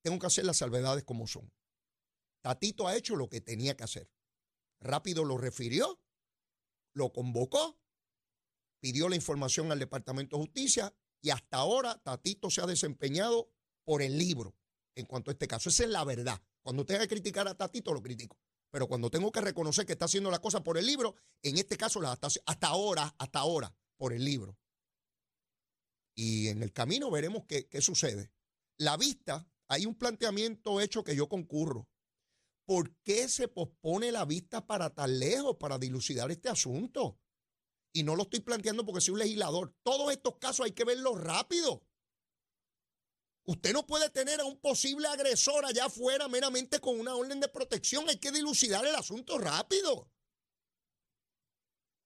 tengo 0.04 0.20
que 0.20 0.28
hacer 0.28 0.46
las 0.46 0.58
salvedades 0.58 1.04
como 1.04 1.28
son. 1.28 1.52
Tatito 2.42 2.88
ha 2.88 2.96
hecho 2.96 3.16
lo 3.16 3.30
que 3.30 3.42
tenía 3.42 3.76
que 3.76 3.84
hacer. 3.84 4.10
Rápido 4.80 5.26
lo 5.26 5.38
refirió, 5.38 6.00
lo 6.94 7.12
convocó, 7.12 7.80
pidió 8.80 9.10
la 9.10 9.16
información 9.16 9.72
al 9.72 9.80
Departamento 9.80 10.38
de 10.38 10.44
Justicia, 10.44 10.96
y 11.22 11.32
hasta 11.32 11.58
ahora 11.58 11.98
Tatito 12.04 12.50
se 12.50 12.62
ha 12.62 12.68
desempeñado 12.68 13.52
por 13.84 14.02
el 14.02 14.18
libro 14.18 14.56
en 14.96 15.06
cuanto 15.06 15.32
a 15.32 15.34
este 15.34 15.48
caso. 15.48 15.70
Esa 15.70 15.84
es 15.84 15.90
la 15.90 16.04
verdad. 16.04 16.42
Cuando 16.62 16.86
tenga 16.86 17.02
que 17.02 17.08
criticar 17.08 17.48
a 17.48 17.56
Tatito, 17.56 17.94
lo 17.94 18.02
critico. 18.02 18.38
Pero 18.70 18.88
cuando 18.88 19.10
tengo 19.10 19.32
que 19.32 19.42
reconocer 19.42 19.86
que 19.86 19.94
está 19.94 20.06
haciendo 20.06 20.30
la 20.30 20.40
cosa 20.40 20.64
por 20.64 20.78
el 20.78 20.86
libro, 20.86 21.16
en 21.42 21.58
este 21.58 21.78
caso 21.78 22.02
la 22.02 22.12
hasta, 22.12 22.28
hasta 22.46 22.68
ahora, 22.68 23.16
hasta 23.18 23.40
ahora, 23.40 23.74
por 23.98 24.14
el 24.14 24.24
libro. 24.24 24.58
Y 26.18 26.48
en 26.48 26.64
el 26.64 26.74
camino 26.74 27.12
veremos 27.12 27.46
qué, 27.48 27.68
qué 27.68 27.80
sucede. 27.80 28.32
La 28.80 28.98
vista, 28.98 29.48
hay 29.68 29.86
un 29.86 29.96
planteamiento 29.96 30.82
hecho 30.82 31.04
que 31.04 31.16
yo 31.16 31.30
concurro. 31.30 31.88
¿Por 32.66 32.96
qué 33.04 33.30
se 33.30 33.48
pospone 33.48 34.12
la 34.12 34.26
vista 34.26 34.66
para 34.66 34.94
tan 34.94 35.20
lejos, 35.20 35.58
para 35.58 35.78
dilucidar 35.78 36.32
este 36.32 36.50
asunto? 36.50 37.20
Y 37.94 38.04
no 38.04 38.16
lo 38.16 38.24
estoy 38.24 38.40
planteando 38.40 38.84
porque 38.84 39.02
soy 39.02 39.14
un 39.14 39.20
legislador. 39.20 39.76
Todos 39.84 40.12
estos 40.12 40.38
casos 40.38 40.66
hay 40.66 40.72
que 40.72 40.84
verlos 40.84 41.22
rápido. 41.22 41.86
Usted 43.46 43.72
no 43.72 43.86
puede 43.86 44.10
tener 44.10 44.42
a 44.42 44.46
un 44.46 44.60
posible 44.60 45.08
agresor 45.08 45.66
allá 45.66 45.86
afuera 45.86 46.28
meramente 46.28 46.80
con 46.80 47.00
una 47.00 47.16
orden 47.16 47.40
de 47.40 47.48
protección. 47.48 48.10
Hay 48.10 48.18
que 48.18 48.32
dilucidar 48.32 48.86
el 48.86 48.96
asunto 48.96 49.38
rápido. 49.38 50.12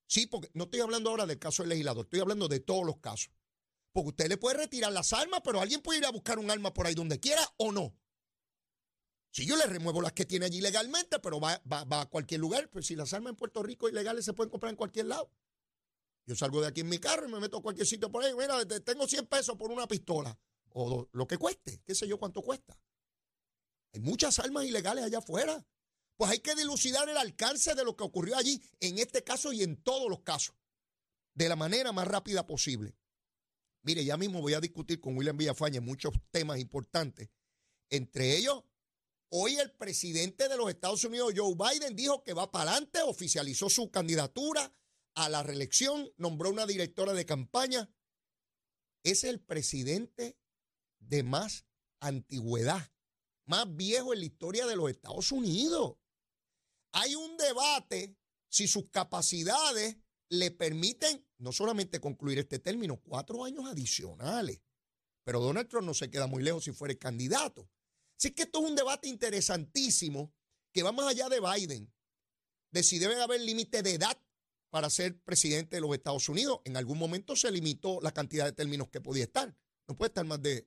Sí, 0.08 0.27
porque 0.27 0.51
no 0.53 0.65
estoy 0.65 0.82
hablando 0.82 1.10
ahora 1.10 1.25
del 1.25 1.39
caso 1.39 1.63
del 1.63 1.70
legislador, 1.70 2.06
estoy 2.06 2.20
hablando 2.20 2.50
de 2.50 2.60
todos 2.60 2.86
los 2.86 2.98
casos. 2.98 3.34
Porque 3.92 4.10
usted 4.10 4.30
le 4.30 4.38
puede 4.38 4.58
retirar 4.58 4.92
las 4.92 5.14
armas, 5.14 5.42
pero 5.44 5.60
alguien 5.60 5.82
puede 5.82 6.00
ir 6.00 6.06
a 6.06 6.12
buscar 6.12 6.40
un 6.40 6.50
arma 6.50 6.74
por 6.74 6.88
ahí 6.88 6.94
donde 6.94 7.20
quiera 7.20 7.42
o 7.58 7.72
no. 7.72 7.96
Si 9.32 9.46
yo 9.46 9.56
le 9.56 9.66
remuevo 9.66 10.02
las 10.02 10.14
que 10.14 10.26
tiene 10.26 10.46
allí 10.46 10.62
legalmente, 10.62 11.20
pero 11.20 11.40
va, 11.40 11.62
va 11.66 12.02
a 12.02 12.06
cualquier 12.06 12.42
lugar, 12.42 12.70
pues 12.70 12.88
si 12.88 12.96
las 12.96 13.14
armas 13.14 13.32
en 13.32 13.38
Puerto 13.38 13.64
Rico 13.64 13.88
ilegales 13.88 14.26
se 14.26 14.34
pueden 14.34 14.50
comprar 14.50 14.72
en 14.72 14.76
cualquier 14.78 15.06
lado. 15.06 15.32
Yo 16.26 16.36
salgo 16.36 16.62
de 16.62 16.68
aquí 16.68 16.82
en 16.82 16.90
mi 16.90 17.00
carro 17.00 17.28
y 17.28 17.32
me 17.32 17.40
meto 17.40 17.58
a 17.58 17.62
cualquier 17.62 17.88
sitio 17.88 18.12
por 18.12 18.24
ahí. 18.24 18.34
Mira, 18.36 18.66
tengo 18.82 19.08
100 19.08 19.28
pesos 19.28 19.56
por 19.58 19.72
una 19.72 19.88
pistola. 19.88 20.38
O 20.74 21.08
lo 21.12 21.28
que 21.28 21.38
cueste. 21.38 21.82
Qué 21.86 21.96
sé 21.96 22.08
yo 22.08 22.18
cuánto 22.18 22.42
cuesta. 22.42 22.78
Hay 23.94 24.00
muchas 24.00 24.40
armas 24.40 24.66
ilegales 24.66 25.04
allá 25.04 25.18
afuera. 25.18 25.66
Pues 26.16 26.32
hay 26.32 26.40
que 26.40 26.56
dilucidar 26.56 27.10
el 27.10 27.18
alcance 27.18 27.74
de 27.74 27.84
lo 27.84 27.96
que 27.96 28.04
ocurrió 28.04 28.38
allí, 28.38 28.62
en 28.80 29.00
este 29.00 29.24
caso 29.24 29.52
y 29.52 29.64
en 29.64 29.82
todos 29.82 30.08
los 30.08 30.22
casos, 30.22 30.56
de 31.34 31.50
la 31.50 31.56
manera 31.56 31.92
más 31.92 32.08
rápida 32.08 32.46
posible. 32.46 32.96
Mire, 33.84 34.06
ya 34.06 34.18
mismo 34.18 34.42
voy 34.42 34.54
a 34.54 34.62
discutir 34.62 35.00
con 35.00 35.18
William 35.18 35.38
Villafaña 35.38 35.82
muchos 35.82 36.14
temas 36.30 36.60
importantes. 36.60 37.30
Entre 37.90 38.38
ellos, 38.38 38.64
hoy 39.30 39.58
el 39.58 39.72
presidente 39.72 40.48
de 40.48 40.58
los 40.58 40.70
Estados 40.70 41.04
Unidos, 41.04 41.34
Joe 41.36 41.56
Biden, 41.56 41.96
dijo 41.96 42.24
que 42.24 42.34
va 42.34 42.52
para 42.52 42.72
adelante, 42.72 43.02
oficializó 43.02 43.70
su 43.70 43.90
candidatura 43.90 44.74
a 45.16 45.30
la 45.30 45.42
reelección, 45.44 46.12
nombró 46.18 46.52
una 46.52 46.66
directora 46.66 47.14
de 47.14 47.26
campaña. 47.26 47.92
Es 49.04 49.24
el 49.24 49.42
presidente 49.42 50.38
de 51.00 51.24
más 51.24 51.66
antigüedad, 52.00 52.92
más 53.46 53.76
viejo 53.76 54.14
en 54.14 54.20
la 54.20 54.26
historia 54.26 54.68
de 54.68 54.76
los 54.76 54.90
Estados 54.90 55.32
Unidos. 55.32 55.98
hay 56.94 57.16
un 57.16 57.38
debate 57.38 58.18
si 58.50 58.68
sus 58.68 58.90
capacidades 58.90 59.98
le 60.32 60.50
permiten 60.50 61.28
no 61.40 61.52
solamente 61.52 62.00
concluir 62.00 62.40
este 62.40 62.58
término, 62.58 63.02
cuatro 63.02 63.44
años 63.44 63.66
adicionales. 63.66 64.62
Pero 65.26 65.42
Donald 65.42 65.68
Trump 65.68 65.86
no 65.86 65.94
se 65.94 66.10
queda 66.10 66.26
muy 66.26 66.42
lejos 66.42 66.64
si 66.64 66.72
fuera 66.72 66.96
candidato. 66.96 67.70
Así 68.18 68.32
que 68.32 68.44
esto 68.44 68.64
es 68.64 68.70
un 68.70 68.76
debate 68.76 69.10
interesantísimo 69.10 70.34
que 70.72 70.84
va 70.84 70.94
más 70.94 71.08
allá 71.08 71.28
de 71.28 71.42
Biden, 71.42 71.94
de 72.72 72.84
si 72.84 72.98
debe 72.98 73.22
haber 73.22 73.42
límite 73.42 73.84
de 73.84 73.96
edad 73.96 74.18
para 74.70 74.90
ser 74.90 75.20
presidente 75.20 75.76
de 75.76 75.82
los 75.82 75.94
Estados 75.94 76.30
Unidos. 76.30 76.62
En 76.64 76.78
algún 76.78 76.98
momento 76.98 77.36
se 77.36 77.52
limitó 77.52 78.00
la 78.02 78.14
cantidad 78.14 78.46
de 78.46 78.54
términos 78.54 78.90
que 78.90 79.02
podía 79.02 79.26
estar. 79.26 79.54
No 79.86 79.98
puede 79.98 80.10
estar 80.10 80.26
más 80.26 80.42
de, 80.42 80.66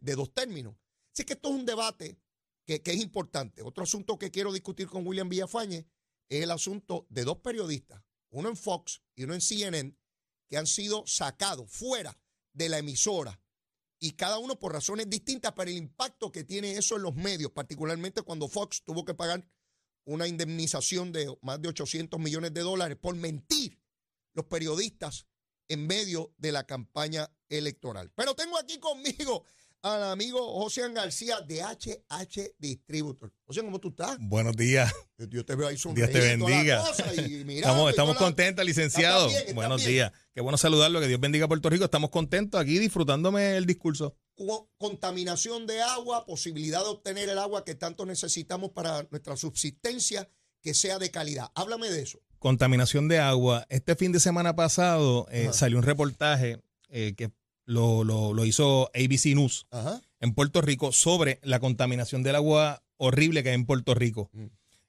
dos 0.00 0.34
términos. 0.34 0.74
Así 1.14 1.24
que 1.24 1.34
esto 1.34 1.50
es 1.50 1.54
un 1.54 1.64
debate 1.64 2.18
que, 2.66 2.82
que, 2.82 2.90
es 2.90 3.00
importante. 3.00 3.62
Otro 3.62 3.84
asunto 3.84 4.18
que 4.18 4.32
quiero 4.32 4.52
discutir 4.52 4.88
con 4.88 5.06
William 5.06 5.28
Villafañe 5.28 5.86
es 6.28 6.42
el 6.42 6.50
asunto 6.50 7.06
de 7.08 7.22
dos 7.22 7.38
periodistas, 7.38 8.02
uno 8.36 8.50
en 8.50 8.56
Fox 8.56 9.02
y 9.14 9.24
uno 9.24 9.32
en 9.32 9.40
CNN, 9.40 9.96
que 10.48 10.58
han 10.58 10.66
sido 10.66 11.06
sacados 11.06 11.70
fuera 11.70 12.18
de 12.52 12.68
la 12.68 12.78
emisora 12.78 13.40
y 13.98 14.12
cada 14.12 14.38
uno 14.38 14.58
por 14.58 14.74
razones 14.74 15.08
distintas, 15.08 15.52
pero 15.56 15.70
el 15.70 15.78
impacto 15.78 16.30
que 16.30 16.44
tiene 16.44 16.72
eso 16.72 16.96
en 16.96 17.02
los 17.02 17.14
medios, 17.14 17.52
particularmente 17.52 18.20
cuando 18.20 18.46
Fox 18.46 18.82
tuvo 18.84 19.06
que 19.06 19.14
pagar 19.14 19.48
una 20.04 20.28
indemnización 20.28 21.12
de 21.12 21.34
más 21.40 21.62
de 21.62 21.68
800 21.68 22.20
millones 22.20 22.52
de 22.52 22.60
dólares 22.60 22.98
por 23.00 23.16
mentir 23.16 23.80
los 24.34 24.44
periodistas 24.44 25.26
en 25.68 25.86
medio 25.86 26.34
de 26.36 26.52
la 26.52 26.66
campaña 26.66 27.34
electoral. 27.48 28.12
Pero 28.14 28.34
tengo 28.34 28.58
aquí 28.58 28.78
conmigo 28.78 29.44
al 29.94 30.02
amigo 30.04 30.60
José 30.60 30.90
García 30.92 31.40
de 31.40 31.62
HH 31.62 32.54
Distributor. 32.58 33.32
José, 33.44 33.62
¿cómo 33.62 33.78
tú 33.78 33.88
estás? 33.88 34.16
Buenos 34.20 34.56
días. 34.56 34.92
Yo 35.30 35.44
te 35.44 35.54
veo 35.54 35.68
ahí 35.68 35.76
Dios 35.76 36.10
te 36.10 36.20
bendiga. 36.20 36.84
estamos 37.48 37.90
estamos 37.90 38.16
contentos, 38.16 38.64
licenciado. 38.64 39.28
Buenos 39.54 39.84
días. 39.84 40.12
Qué 40.34 40.40
bueno 40.40 40.58
saludarlo. 40.58 41.00
Que 41.00 41.08
Dios 41.08 41.20
bendiga 41.20 41.44
a 41.44 41.48
Puerto 41.48 41.70
Rico. 41.70 41.84
Estamos 41.84 42.10
contentos 42.10 42.60
aquí 42.60 42.78
disfrutándome 42.78 43.56
el 43.56 43.66
discurso. 43.66 44.16
Contaminación 44.76 45.66
de 45.66 45.80
agua, 45.80 46.26
posibilidad 46.26 46.80
de 46.80 46.88
obtener 46.88 47.28
el 47.28 47.38
agua 47.38 47.64
que 47.64 47.74
tanto 47.74 48.04
necesitamos 48.04 48.72
para 48.72 49.06
nuestra 49.10 49.36
subsistencia, 49.36 50.28
que 50.60 50.74
sea 50.74 50.98
de 50.98 51.10
calidad. 51.10 51.50
Háblame 51.54 51.90
de 51.90 52.02
eso. 52.02 52.20
Contaminación 52.38 53.08
de 53.08 53.18
agua. 53.18 53.64
Este 53.70 53.94
fin 53.94 54.12
de 54.12 54.20
semana 54.20 54.56
pasado 54.56 55.26
eh, 55.30 55.50
salió 55.52 55.78
un 55.78 55.84
reportaje 55.84 56.60
eh, 56.88 57.14
que 57.16 57.30
lo, 57.66 58.04
lo, 58.04 58.44
hizo 58.44 58.90
ABC 58.94 59.34
News 59.34 59.66
en 60.20 60.32
Puerto 60.32 60.62
Rico 60.62 60.92
sobre 60.92 61.40
la 61.42 61.60
contaminación 61.60 62.22
del 62.22 62.36
agua 62.36 62.82
horrible 62.96 63.42
que 63.42 63.50
hay 63.50 63.54
en 63.54 63.66
Puerto 63.66 63.94
Rico, 63.94 64.30
mm. 64.32 64.46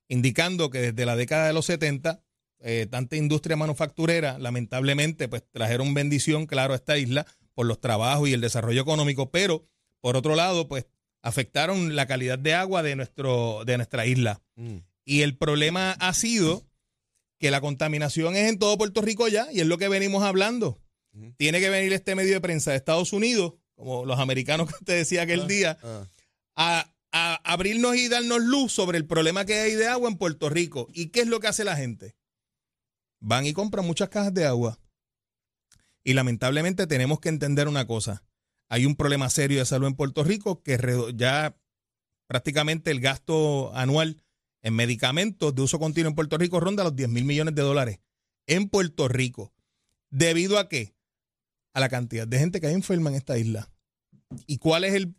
indicando 0.08 0.70
que 0.70 0.80
desde 0.80 1.06
la 1.06 1.16
década 1.16 1.48
de 1.48 1.54
los 1.54 1.66
70, 1.66 2.22
eh, 2.60 2.88
tanta 2.90 3.16
industria 3.16 3.56
manufacturera, 3.56 4.40
lamentablemente, 4.40 5.28
pues 5.28 5.44
trajeron 5.52 5.94
bendición, 5.94 6.46
claro, 6.46 6.74
a 6.74 6.78
esta 6.78 6.98
isla 6.98 7.26
por 7.54 7.66
los 7.66 7.82
trabajos 7.82 8.30
y 8.30 8.34
el 8.34 8.42
desarrollo 8.42 8.82
económico, 8.82 9.32
pero 9.32 9.68
por 10.00 10.16
otro 10.16 10.36
lado, 10.36 10.68
pues 10.68 10.86
afectaron 11.22 11.96
la 11.96 12.06
calidad 12.06 12.40
de 12.40 12.54
agua 12.54 12.84
de, 12.84 12.96
nuestro, 12.96 13.64
de 13.66 13.78
nuestra 13.78 14.06
isla. 14.06 14.42
Mm. 14.56 14.78
Y 15.04 15.22
el 15.22 15.38
problema 15.38 15.92
ha 15.94 16.14
sido 16.14 16.66
que 17.40 17.52
la 17.52 17.62
contaminación 17.62 18.36
es 18.36 18.50
en 18.50 18.60
todo 18.60 18.78
Puerto 18.78 19.02
Rico 19.02 19.28
ya, 19.28 19.48
y 19.52 19.60
es 19.60 19.68
lo 19.68 19.78
que 19.78 19.90
venimos 19.90 20.24
hablando. 20.24 20.80
Tiene 21.38 21.60
que 21.60 21.70
venir 21.70 21.94
este 21.94 22.16
medio 22.16 22.34
de 22.34 22.42
prensa 22.42 22.72
de 22.72 22.78
Estados 22.78 23.14
Unidos, 23.14 23.54
como 23.76 24.06
los 24.06 24.20
americanos 24.20 24.68
que 24.68 24.76
usted 24.76 24.98
decía 24.98 25.24
aquel 25.24 25.42
ah, 25.42 25.48
día, 25.48 25.78
ah. 25.84 26.06
A, 26.56 26.94
abrirnos 27.44 27.96
y 27.96 28.10
darnos 28.10 28.42
luz 28.42 28.72
sobre 28.72 28.98
el 28.98 29.06
problema 29.06 29.46
que 29.46 29.60
hay 29.60 29.74
de 29.74 29.88
agua 29.88 30.10
en 30.10 30.18
Puerto 30.18 30.50
Rico. 30.50 30.88
¿Y 30.94 31.08
qué 31.08 31.22
es 31.22 31.28
lo 31.28 31.40
que 31.40 31.48
hace 31.48 31.64
la 31.64 31.76
gente? 31.76 32.16
Van 33.20 33.46
y 33.46 33.54
compran 33.54 33.86
muchas 33.86 34.10
cajas 34.10 34.34
de 34.34 34.46
agua. 34.46 34.80
Y 36.04 36.13
lamentablemente 36.13 36.86
tenemos 36.86 37.20
que 37.20 37.30
entender 37.30 37.67
una 37.67 37.88
cosa. 37.88 38.24
Hay 38.70 38.86
un 38.86 38.96
problema 38.96 39.30
serio 39.30 39.60
de 39.60 39.65
salud 39.65 39.88
en 39.88 39.96
Puerto 39.96 40.24
Rico 40.24 40.62
que 40.62 40.78
ya 41.15 41.58
prácticamente 42.28 42.91
el 42.91 43.00
gasto 43.00 43.74
anual 43.74 44.22
en 44.62 44.76
medicamentos 44.76 45.56
de 45.56 45.62
uso 45.62 45.80
continuo 45.80 46.10
en 46.10 46.15
Puerto 46.15 46.38
Rico 46.38 46.60
ronda 46.60 46.84
los 46.84 46.96
10 46.96 47.10
mil 47.10 47.24
millones 47.24 47.56
de 47.56 47.62
dólares. 47.62 48.00
En 48.48 48.70
Puerto 48.70 49.08
Rico. 49.08 49.54
¿Debido 50.10 50.60
a 50.60 50.70
qué? 50.70 50.97
A 51.78 51.80
la 51.80 51.90
cantidad 51.90 52.28
de 52.28 52.40
gente 52.40 52.60
que 52.60 52.66
hay 52.66 52.74
enferma 52.74 53.12
en 53.12 53.16
esta 53.18 53.38
isla. 53.38 53.70
¿Y 54.48 54.58
cuál 54.58 54.84
es 54.84 54.96
el, 54.96 55.13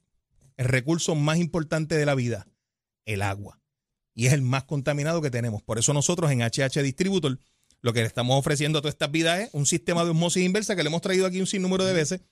recurso 0.56 1.14
más 1.14 1.38
importante 1.38 1.96
de 1.96 2.04
la 2.04 2.16
vida? 2.16 2.48
El 3.06 3.22
agua. 3.22 3.62
Y 4.12 4.26
es 4.26 4.32
el 4.32 4.42
más 4.42 4.64
contaminado 4.64 5.22
que 5.22 5.30
tenemos. 5.30 5.62
Por 5.62 5.78
eso 5.78 5.92
nosotros 5.92 6.32
en 6.32 6.40
HH 6.40 6.82
Distributor 6.82 7.38
lo 7.80 7.92
que 7.92 8.00
le 8.00 8.06
estamos 8.06 8.36
ofreciendo 8.36 8.80
a 8.80 8.82
todas 8.82 8.94
estas 8.94 9.12
vidas 9.12 9.38
es 9.38 9.50
un 9.52 9.66
sistema 9.66 10.02
de 10.02 10.10
osmosis 10.10 10.44
inversa 10.44 10.74
que 10.74 10.82
le 10.82 10.88
hemos 10.88 11.00
traído 11.00 11.26
aquí 11.26 11.38
un 11.38 11.46
sinnúmero 11.46 11.84
de 11.84 11.92
veces, 11.92 12.22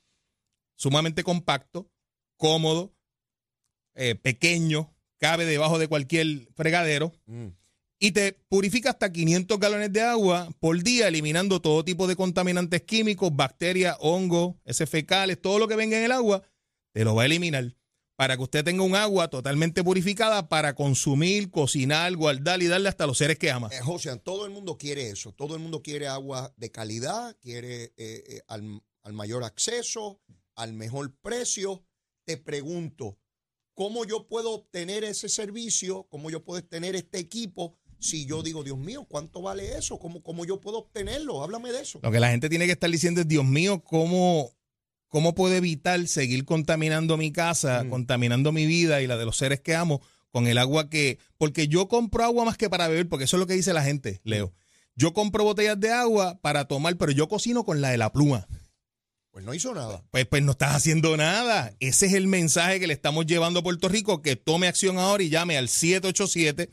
sumamente 0.74 1.22
compacto, 1.22 1.88
cómodo, 2.36 2.96
eh, 3.94 4.16
pequeño, 4.16 4.92
cabe 5.18 5.44
debajo 5.44 5.78
de 5.78 5.86
cualquier 5.86 6.48
fregadero. 6.56 7.12
Mm 7.26 7.50
y 7.98 8.12
te 8.12 8.32
purifica 8.48 8.90
hasta 8.90 9.10
500 9.10 9.58
galones 9.58 9.92
de 9.92 10.02
agua 10.02 10.48
por 10.60 10.82
día, 10.82 11.08
eliminando 11.08 11.60
todo 11.60 11.84
tipo 11.84 12.06
de 12.06 12.16
contaminantes 12.16 12.82
químicos, 12.82 13.34
bacterias, 13.34 13.96
hongos, 14.00 14.54
heces 14.64 14.88
fecales, 14.88 15.40
todo 15.40 15.58
lo 15.58 15.68
que 15.68 15.76
venga 15.76 15.96
en 15.96 16.04
el 16.04 16.12
agua, 16.12 16.42
te 16.92 17.04
lo 17.04 17.14
va 17.14 17.22
a 17.22 17.26
eliminar 17.26 17.74
para 18.16 18.36
que 18.36 18.42
usted 18.42 18.64
tenga 18.64 18.82
un 18.82 18.96
agua 18.96 19.28
totalmente 19.28 19.84
purificada 19.84 20.48
para 20.48 20.74
consumir, 20.74 21.50
cocinar, 21.50 22.16
guardar 22.16 22.62
y 22.62 22.66
darle 22.66 22.88
hasta 22.88 23.06
los 23.06 23.18
seres 23.18 23.38
que 23.38 23.50
ama. 23.50 23.68
Eh, 23.70 23.80
José, 23.80 24.16
todo 24.16 24.46
el 24.46 24.52
mundo 24.52 24.78
quiere 24.78 25.10
eso, 25.10 25.32
todo 25.32 25.54
el 25.54 25.60
mundo 25.60 25.82
quiere 25.82 26.08
agua 26.08 26.52
de 26.56 26.70
calidad, 26.70 27.36
quiere 27.40 27.84
eh, 27.84 27.92
eh, 27.96 28.42
al, 28.48 28.82
al 29.02 29.12
mayor 29.12 29.44
acceso, 29.44 30.20
al 30.54 30.72
mejor 30.72 31.14
precio. 31.20 31.84
Te 32.24 32.38
pregunto, 32.38 33.18
¿cómo 33.74 34.04
yo 34.06 34.26
puedo 34.26 34.52
obtener 34.52 35.04
ese 35.04 35.28
servicio? 35.28 36.04
¿Cómo 36.08 36.30
yo 36.30 36.42
puedo 36.42 36.60
obtener 36.60 36.96
este 36.96 37.18
equipo? 37.18 37.78
Si 37.98 38.26
yo 38.26 38.42
digo, 38.42 38.62
Dios 38.62 38.78
mío, 38.78 39.06
¿cuánto 39.08 39.42
vale 39.42 39.76
eso? 39.76 39.98
¿Cómo, 39.98 40.22
cómo 40.22 40.44
yo 40.44 40.60
puedo 40.60 40.78
obtenerlo? 40.78 41.42
Háblame 41.42 41.72
de 41.72 41.82
eso. 41.82 42.00
Lo 42.02 42.10
que 42.10 42.20
la 42.20 42.30
gente 42.30 42.48
tiene 42.48 42.66
que 42.66 42.72
estar 42.72 42.90
diciendo 42.90 43.20
es, 43.20 43.28
Dios 43.28 43.44
mío, 43.44 43.82
¿cómo, 43.82 44.50
cómo 45.08 45.34
puedo 45.34 45.54
evitar 45.54 46.06
seguir 46.06 46.44
contaminando 46.44 47.16
mi 47.16 47.32
casa, 47.32 47.84
mm. 47.84 47.90
contaminando 47.90 48.52
mi 48.52 48.66
vida 48.66 49.02
y 49.02 49.06
la 49.06 49.16
de 49.16 49.24
los 49.24 49.36
seres 49.36 49.60
que 49.60 49.74
amo 49.74 50.00
con 50.30 50.46
el 50.46 50.58
agua 50.58 50.90
que... 50.90 51.18
Porque 51.38 51.68
yo 51.68 51.88
compro 51.88 52.24
agua 52.24 52.44
más 52.44 52.56
que 52.56 52.68
para 52.68 52.88
beber, 52.88 53.08
porque 53.08 53.24
eso 53.24 53.36
es 53.36 53.40
lo 53.40 53.46
que 53.46 53.54
dice 53.54 53.72
la 53.72 53.82
gente, 53.82 54.20
Leo. 54.24 54.52
Yo 54.94 55.12
compro 55.12 55.44
botellas 55.44 55.78
de 55.78 55.90
agua 55.90 56.38
para 56.40 56.66
tomar, 56.66 56.96
pero 56.96 57.12
yo 57.12 57.28
cocino 57.28 57.64
con 57.64 57.80
la 57.80 57.90
de 57.90 57.98
la 57.98 58.12
pluma. 58.12 58.46
Pues 59.30 59.44
no 59.44 59.52
hizo 59.52 59.74
nada. 59.74 60.02
Pues, 60.10 60.24
pues 60.26 60.42
no 60.42 60.52
estás 60.52 60.74
haciendo 60.74 61.14
nada. 61.16 61.74
Ese 61.80 62.06
es 62.06 62.14
el 62.14 62.26
mensaje 62.26 62.80
que 62.80 62.86
le 62.86 62.94
estamos 62.94 63.26
llevando 63.26 63.60
a 63.60 63.62
Puerto 63.62 63.88
Rico, 63.88 64.22
que 64.22 64.36
tome 64.36 64.66
acción 64.66 64.98
ahora 64.98 65.22
y 65.22 65.28
llame 65.28 65.58
al 65.58 65.68
787 65.68 66.70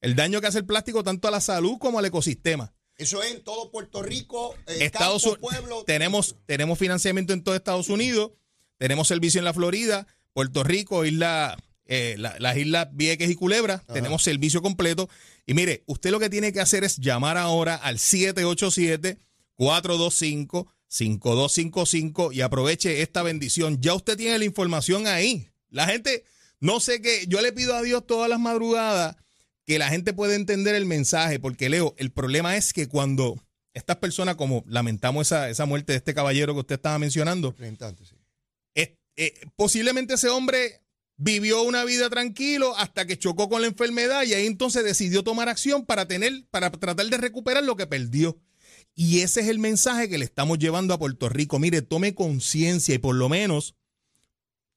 El 0.01 0.15
daño 0.15 0.39
que 0.39 0.47
hace 0.47 0.59
el 0.59 0.65
plástico 0.65 1.03
tanto 1.03 1.27
a 1.27 1.31
la 1.31 1.41
salud 1.41 1.77
como 1.77 1.99
al 1.99 2.05
ecosistema. 2.05 2.73
Eso 2.95 3.23
es 3.23 3.31
en 3.31 3.43
todo 3.43 3.71
Puerto 3.71 4.03
Rico, 4.03 4.55
Estados 4.67 5.25
Unidos. 5.25 5.85
Tenemos, 5.85 6.35
tenemos 6.45 6.77
financiamiento 6.77 7.33
en 7.33 7.43
todo 7.43 7.55
Estados 7.55 7.87
Unidos, 7.89 8.31
tenemos 8.77 9.07
servicio 9.07 9.39
en 9.39 9.45
la 9.45 9.53
Florida, 9.53 10.05
Puerto 10.33 10.63
Rico, 10.63 11.05
isla, 11.05 11.57
eh, 11.85 12.15
las 12.17 12.57
islas 12.57 12.89
Vieques 12.91 13.29
y 13.29 13.35
Culebra, 13.35 13.83
tenemos 13.93 14.23
servicio 14.23 14.61
completo. 14.61 15.09
Y 15.45 15.53
mire, 15.53 15.83
usted 15.85 16.11
lo 16.11 16.19
que 16.19 16.29
tiene 16.29 16.51
que 16.51 16.59
hacer 16.59 16.83
es 16.83 16.97
llamar 16.97 17.37
ahora 17.37 17.75
al 17.75 17.99
787 17.99 19.17
425 19.55 20.67
5255 20.89 22.31
y 22.33 22.41
aproveche 22.41 23.01
esta 23.01 23.23
bendición. 23.23 23.79
Ya 23.79 23.93
usted 23.93 24.17
tiene 24.17 24.37
la 24.37 24.45
información 24.45 25.07
ahí. 25.07 25.47
La 25.69 25.87
gente, 25.87 26.25
no 26.59 26.79
sé 26.79 27.01
qué, 27.01 27.25
yo 27.27 27.41
le 27.41 27.53
pido 27.53 27.75
a 27.75 27.81
Dios 27.81 28.05
todas 28.05 28.29
las 28.29 28.39
madrugadas 28.39 29.15
que 29.65 29.79
la 29.79 29.89
gente 29.89 30.13
pueda 30.13 30.35
entender 30.35 30.73
el 30.75 30.87
mensaje, 30.87 31.39
porque 31.39 31.69
Leo, 31.69 31.93
el 31.97 32.11
problema 32.11 32.57
es 32.57 32.73
que 32.73 32.87
cuando 32.87 33.37
estas 33.73 33.97
personas, 33.97 34.35
como 34.35 34.63
lamentamos 34.67 35.27
esa, 35.27 35.47
esa 35.49 35.67
muerte 35.67 35.93
de 35.93 35.97
este 35.97 36.15
caballero 36.15 36.53
que 36.55 36.61
usted 36.61 36.75
estaba 36.75 36.97
mencionando, 36.97 37.55
eh, 39.21 39.33
posiblemente 39.55 40.13
ese 40.15 40.29
hombre 40.29 40.81
vivió 41.17 41.61
una 41.63 41.83
vida 41.83 42.09
tranquilo 42.09 42.75
hasta 42.77 43.05
que 43.05 43.19
chocó 43.19 43.49
con 43.49 43.61
la 43.61 43.67
enfermedad 43.67 44.23
y 44.23 44.33
ahí 44.33 44.47
entonces 44.47 44.83
decidió 44.85 45.23
tomar 45.23 45.49
acción 45.49 45.85
para 45.85 46.07
tener, 46.07 46.45
para 46.49 46.71
tratar 46.71 47.05
de 47.05 47.17
recuperar 47.17 47.63
lo 47.63 47.75
que 47.75 47.85
perdió. 47.85 48.39
Y 48.95 49.21
ese 49.21 49.41
es 49.41 49.47
el 49.47 49.59
mensaje 49.59 50.09
que 50.09 50.17
le 50.17 50.25
estamos 50.25 50.59
llevando 50.59 50.93
a 50.93 50.99
Puerto 50.99 51.29
Rico. 51.29 51.59
Mire, 51.59 51.81
tome 51.81 52.15
conciencia 52.15 52.95
y 52.95 52.97
por 52.97 53.15
lo 53.15 53.29
menos 53.29 53.75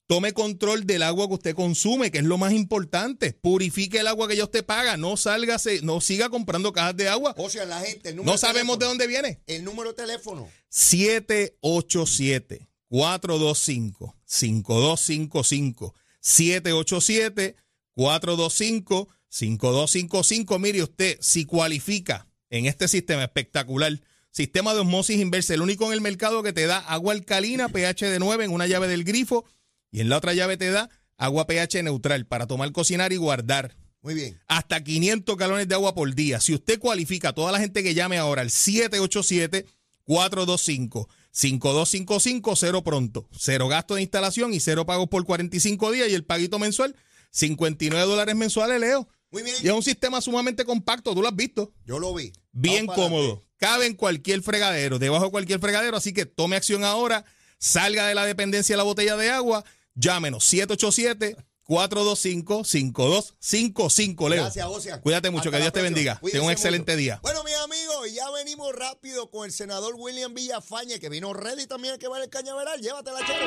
tome 0.07 0.33
control 0.33 0.87
del 0.87 1.03
agua 1.03 1.27
que 1.27 1.35
usted 1.35 1.55
consume, 1.55 2.11
que 2.11 2.19
es 2.19 2.25
lo 2.25 2.39
más 2.39 2.53
importante. 2.53 3.33
Purifique 3.33 3.99
el 3.99 4.07
agua 4.07 4.29
que 4.29 4.37
ya 4.37 4.45
usted 4.45 4.65
paga. 4.65 4.97
No 4.97 5.17
salga, 5.17 5.57
no 5.83 6.01
siga 6.01 6.29
comprando 6.29 6.73
cajas 6.73 6.97
de 6.97 7.09
agua. 7.09 7.35
O 7.39 7.49
sea, 7.49 7.65
la 7.65 7.81
gente. 7.81 8.15
no 8.15 8.39
sabemos 8.39 8.79
de 8.79 8.87
dónde 8.87 9.07
viene. 9.07 9.41
El 9.47 9.65
número 9.65 9.91
de 9.91 9.97
teléfono. 9.97 10.49
787 10.69 12.69
425 12.89 14.17
5255 14.25 15.95
787 16.21 17.57
425 17.95 19.09
5255. 19.29 20.59
Mire 20.59 20.83
usted, 20.83 21.17
si 21.21 21.47
cualifica 21.47 22.29
en 22.53 22.67
este 22.67 22.87
sistema 22.87 23.25
espectacular, 23.25 24.01
sistema 24.31 24.75
de 24.75 24.81
osmosis 24.81 25.19
inversa, 25.19 25.55
el 25.55 25.63
único 25.63 25.87
en 25.87 25.95
el 25.95 26.03
mercado 26.03 26.43
que 26.43 26.53
te 26.53 26.67
da 26.67 26.79
agua 26.79 27.15
alcalina, 27.15 27.71
pH 27.71 28.11
de 28.11 28.19
9 28.19 28.45
en 28.45 28.51
una 28.53 28.67
llave 28.67 28.89
del 28.89 29.05
grifo 29.05 29.47
y 29.91 30.01
en 30.01 30.11
la 30.11 30.19
otra 30.19 30.35
llave 30.35 30.59
te 30.59 30.71
da 30.71 30.91
agua 31.17 31.47
pH 31.47 31.83
neutral 31.83 32.27
para 32.27 32.47
tomar, 32.47 32.71
cocinar 32.73 33.13
y 33.13 33.17
guardar. 33.17 33.75
Muy 34.03 34.13
bien. 34.15 34.39
Hasta 34.49 34.85
500 34.85 35.37
galones 35.37 35.67
de 35.67 35.75
agua 35.75 35.95
por 35.95 36.15
día. 36.15 36.41
Si 36.41 36.53
usted 36.53 36.79
cualifica, 36.79 37.33
toda 37.33 37.53
la 37.53 37.59
gente 37.59 37.83
que 37.83 37.95
llame 37.95 38.19
ahora 38.19 38.43
al 38.43 38.51
787 38.51 39.65
425 40.05 41.09
5255, 41.31 42.57
cero 42.57 42.85
pronto. 42.85 43.29
Cero 43.35 43.69
gasto 43.69 43.95
de 43.95 44.03
instalación 44.03 44.53
y 44.53 44.61
cero 44.61 44.85
pagos 44.85 45.09
por 45.09 45.25
45 45.25 45.91
días 45.93 46.11
y 46.11 46.15
el 46.15 46.25
paguito 46.25 46.59
mensual, 46.59 46.97
59 47.31 48.05
dólares 48.05 48.37
mensuales, 48.37 48.79
Leo. 48.79 49.09
Muy 49.33 49.43
bien. 49.43 49.57
Y 49.63 49.67
es 49.67 49.73
un 49.73 49.83
sistema 49.83 50.21
sumamente 50.21 50.65
compacto, 50.65 51.15
tú 51.15 51.23
lo 51.23 51.29
has 51.29 51.35
visto. 51.35 51.73
Yo 51.85 51.99
lo 51.99 52.15
vi. 52.15 52.33
Bien 52.53 52.87
cómodo. 52.87 53.43
Cabe 53.57 53.87
en 53.87 53.95
cualquier 53.95 54.43
fregadero, 54.43 54.99
debajo 54.99 55.25
de 55.25 55.31
cualquier 55.31 55.59
fregadero, 55.59 55.97
así 55.97 56.13
que 56.13 56.27
tome 56.27 56.57
acción 56.57 56.85
ahora, 56.85 57.25
salga 57.59 58.07
de 58.07 58.15
la 58.15 58.27
dependencia 58.27 58.75
de 58.75 58.77
la 58.77 58.83
botella 58.83 59.17
de 59.17 59.31
agua, 59.31 59.65
llámenos 59.95 60.45
787 60.45 61.37
425-5255, 61.73 64.29
Leo. 64.29 64.43
Gracias, 64.43 64.67
Ocean. 64.67 65.01
Cuídate 65.01 65.31
mucho, 65.31 65.51
que 65.51 65.57
Dios 65.59 65.73
te 65.73 65.81
bendiga. 65.81 66.21
Ten 66.31 66.43
un 66.43 66.51
excelente 66.51 66.95
día. 66.97 67.19
Bueno, 67.23 67.43
mis 67.45 67.55
amigos, 67.55 68.13
ya 68.13 68.29
venimos 68.31 68.75
rápido 68.75 69.31
con 69.31 69.47
el 69.47 69.53
senador 69.53 69.95
William 69.97 70.35
Villafañe, 70.35 70.99
que 70.99 71.09
vino 71.09 71.33
ready 71.33 71.67
también 71.67 71.99
que 71.99 72.09
va 72.09 72.23
el 72.23 72.29
cañaveral. 72.29 72.79
Llévatela, 72.81 73.21
chero. 73.25 73.47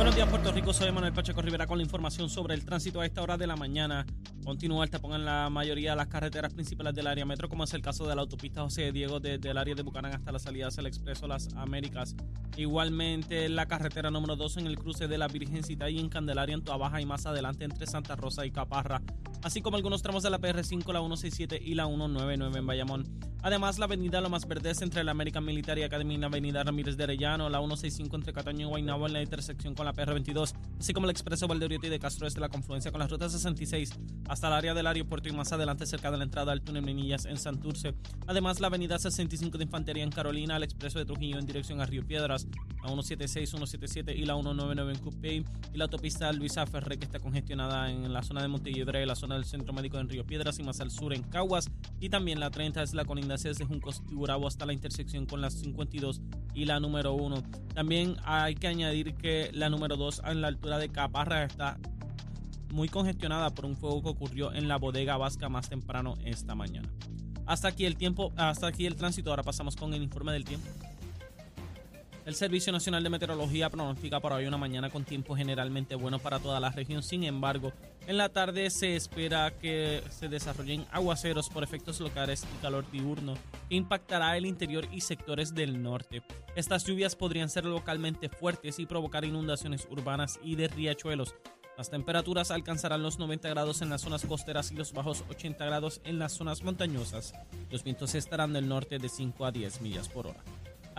Buenos 0.00 0.16
días, 0.16 0.30
Puerto 0.30 0.50
Rico. 0.50 0.72
Soy 0.72 0.90
Manuel 0.92 1.12
Pacheco 1.12 1.42
Rivera 1.42 1.66
con 1.66 1.76
la 1.76 1.84
información 1.84 2.30
sobre 2.30 2.54
el 2.54 2.64
tránsito 2.64 3.02
a 3.02 3.04
esta 3.04 3.20
hora 3.20 3.36
de 3.36 3.46
la 3.46 3.54
mañana. 3.54 4.06
Continúa 4.42 4.82
el 4.82 4.90
tapón 4.90 5.12
en 5.12 5.26
la 5.26 5.50
mayoría 5.50 5.90
de 5.90 5.96
las 5.96 6.06
carreteras 6.06 6.54
principales 6.54 6.94
del 6.94 7.06
área 7.06 7.26
metro, 7.26 7.50
como 7.50 7.64
es 7.64 7.74
el 7.74 7.82
caso 7.82 8.06
de 8.06 8.14
la 8.14 8.22
autopista 8.22 8.62
José 8.62 8.92
Diego 8.92 9.20
desde 9.20 9.50
el 9.50 9.58
área 9.58 9.74
de 9.74 9.82
Bucanán 9.82 10.14
hasta 10.14 10.32
la 10.32 10.38
salida 10.38 10.68
hacia 10.68 10.80
el 10.80 10.86
Expreso 10.86 11.26
Las 11.26 11.54
Américas. 11.54 12.16
Igualmente 12.56 13.46
la 13.50 13.66
carretera 13.66 14.10
número 14.10 14.36
2 14.36 14.56
en 14.56 14.68
el 14.68 14.78
cruce 14.78 15.06
de 15.06 15.18
la 15.18 15.28
Virgencita 15.28 15.90
y 15.90 15.98
en 15.98 16.08
Candelaria 16.08 16.54
en 16.54 16.64
Baja 16.64 16.98
y 17.02 17.04
más 17.04 17.26
adelante 17.26 17.64
entre 17.64 17.86
Santa 17.86 18.16
Rosa 18.16 18.46
y 18.46 18.50
Caparra, 18.50 19.02
así 19.42 19.60
como 19.60 19.76
algunos 19.76 20.00
tramos 20.00 20.22
de 20.22 20.30
la 20.30 20.38
PR5, 20.38 20.94
la 20.94 21.00
167 21.00 21.60
y 21.62 21.74
la 21.74 21.84
199 21.84 22.58
en 22.58 22.66
Bayamón. 22.66 23.30
Además, 23.42 23.78
la 23.78 23.86
avenida 23.86 24.20
Lo 24.20 24.28
Más 24.28 24.46
Verdes 24.46 24.82
entre 24.82 25.02
la 25.02 25.12
American 25.12 25.44
Military 25.44 25.82
Academy 25.82 26.14
y 26.14 26.18
la 26.18 26.26
avenida 26.26 26.62
Ramírez 26.62 26.98
de 26.98 27.04
Arellano, 27.04 27.48
la 27.48 27.58
165 27.58 28.16
entre 28.16 28.34
Cataño 28.34 28.66
y 28.66 28.68
Guaynabo 28.68 29.06
en 29.06 29.14
la 29.14 29.22
intersección 29.22 29.74
con 29.74 29.86
la 29.86 29.89
PR22, 29.92 30.52
así 30.78 30.92
como 30.92 31.06
el 31.06 31.10
expreso 31.10 31.48
Valdeoriotti 31.48 31.88
de 31.88 31.98
Castro 31.98 32.26
desde 32.26 32.40
la 32.40 32.48
confluencia 32.48 32.90
con 32.90 33.00
la 33.00 33.06
ruta 33.06 33.28
66 33.28 33.92
hasta 34.28 34.46
el 34.48 34.52
área 34.52 34.74
del 34.74 34.86
aeropuerto 34.86 35.28
y 35.28 35.32
más 35.32 35.52
adelante 35.52 35.86
cerca 35.86 36.10
de 36.10 36.18
la 36.18 36.24
entrada 36.24 36.52
al 36.52 36.62
túnel 36.62 36.82
Menillas 36.82 37.24
en 37.24 37.36
Santurce. 37.36 37.94
Además, 38.26 38.60
la 38.60 38.68
avenida 38.68 38.98
65 38.98 39.58
de 39.58 39.64
Infantería 39.64 40.04
en 40.04 40.10
Carolina, 40.10 40.56
el 40.56 40.62
expreso 40.62 40.98
de 40.98 41.04
Trujillo 41.04 41.38
en 41.38 41.46
dirección 41.46 41.80
a 41.80 41.86
Río 41.86 42.06
Piedras, 42.06 42.46
la 42.82 42.88
176, 42.88 43.50
177 43.50 44.16
y 44.16 44.24
la 44.24 44.34
199 44.34 44.92
en 44.92 44.98
Cupey 44.98 45.44
y 45.72 45.76
la 45.76 45.84
autopista 45.84 46.32
Luisa 46.32 46.66
Ferré 46.66 46.98
que 46.98 47.04
está 47.04 47.18
congestionada 47.18 47.90
en 47.90 48.12
la 48.12 48.22
zona 48.22 48.42
de 48.42 48.48
Montelledre, 48.48 49.04
la 49.06 49.14
zona 49.14 49.34
del 49.34 49.44
Centro 49.44 49.72
Médico 49.72 49.98
en 49.98 50.08
Río 50.08 50.24
Piedras 50.24 50.58
y 50.58 50.62
más 50.62 50.80
al 50.80 50.90
sur 50.90 51.12
en 51.12 51.22
Caguas 51.22 51.70
y 52.00 52.08
también 52.08 52.40
la 52.40 52.50
30 52.50 52.82
es 52.82 52.94
la 52.94 53.04
colindancia 53.04 53.50
desde 53.50 53.64
Juncos 53.64 54.02
y 54.10 54.14
Gurabo 54.14 54.46
hasta 54.46 54.66
la 54.66 54.72
intersección 54.72 55.26
con 55.26 55.40
la 55.40 55.50
52 55.50 56.20
y 56.54 56.64
la 56.64 56.80
número 56.80 57.14
1. 57.14 57.42
También 57.74 58.16
hay 58.24 58.54
que 58.54 58.66
añadir 58.66 59.14
que 59.14 59.50
la 59.52 59.68
número 59.80 59.96
2 59.96 60.22
en 60.26 60.42
la 60.42 60.48
altura 60.48 60.76
de 60.76 60.90
Caparra 60.90 61.42
está 61.42 61.78
muy 62.70 62.90
congestionada 62.90 63.48
por 63.48 63.64
un 63.64 63.76
fuego 63.76 64.02
que 64.02 64.10
ocurrió 64.10 64.52
en 64.52 64.68
la 64.68 64.76
bodega 64.76 65.16
vasca 65.16 65.48
más 65.48 65.70
temprano 65.70 66.18
esta 66.22 66.54
mañana. 66.54 66.86
Hasta 67.46 67.68
aquí 67.68 67.86
el 67.86 67.96
tiempo, 67.96 68.30
hasta 68.36 68.66
aquí 68.66 68.84
el 68.84 68.94
tránsito. 68.94 69.30
Ahora 69.30 69.42
pasamos 69.42 69.76
con 69.76 69.94
el 69.94 70.02
informe 70.02 70.32
del 70.32 70.44
tiempo. 70.44 70.68
El 72.26 72.34
Servicio 72.34 72.70
Nacional 72.70 73.02
de 73.02 73.08
Meteorología 73.08 73.70
pronostica 73.70 74.20
para 74.20 74.36
hoy 74.36 74.46
una 74.46 74.58
mañana 74.58 74.90
con 74.90 75.04
tiempo 75.04 75.34
generalmente 75.34 75.94
bueno 75.94 76.18
para 76.18 76.38
toda 76.38 76.60
la 76.60 76.70
región. 76.70 77.02
Sin 77.02 77.24
embargo, 77.24 77.72
en 78.06 78.18
la 78.18 78.28
tarde 78.28 78.68
se 78.68 78.94
espera 78.94 79.50
que 79.58 80.02
se 80.10 80.28
desarrollen 80.28 80.84
aguaceros 80.92 81.48
por 81.48 81.64
efectos 81.64 81.98
locales 81.98 82.44
y 82.44 82.62
calor 82.62 82.88
diurno 82.90 83.34
que 83.68 83.74
impactará 83.74 84.36
el 84.36 84.44
interior 84.44 84.86
y 84.92 85.00
sectores 85.00 85.54
del 85.54 85.82
norte. 85.82 86.22
Estas 86.54 86.84
lluvias 86.84 87.16
podrían 87.16 87.48
ser 87.48 87.64
localmente 87.64 88.28
fuertes 88.28 88.78
y 88.78 88.86
provocar 88.86 89.24
inundaciones 89.24 89.88
urbanas 89.90 90.38
y 90.44 90.56
de 90.56 90.68
riachuelos. 90.68 91.34
Las 91.78 91.88
temperaturas 91.88 92.50
alcanzarán 92.50 93.02
los 93.02 93.18
90 93.18 93.48
grados 93.48 93.80
en 93.80 93.88
las 93.88 94.02
zonas 94.02 94.26
costeras 94.26 94.70
y 94.70 94.74
los 94.74 94.92
bajos 94.92 95.24
80 95.30 95.64
grados 95.64 96.02
en 96.04 96.18
las 96.18 96.32
zonas 96.32 96.62
montañosas. 96.62 97.32
Los 97.70 97.82
vientos 97.82 98.14
estarán 98.14 98.52
del 98.52 98.68
norte 98.68 98.98
de 98.98 99.08
5 99.08 99.46
a 99.46 99.50
10 99.52 99.80
millas 99.80 100.10
por 100.10 100.26
hora. 100.26 100.44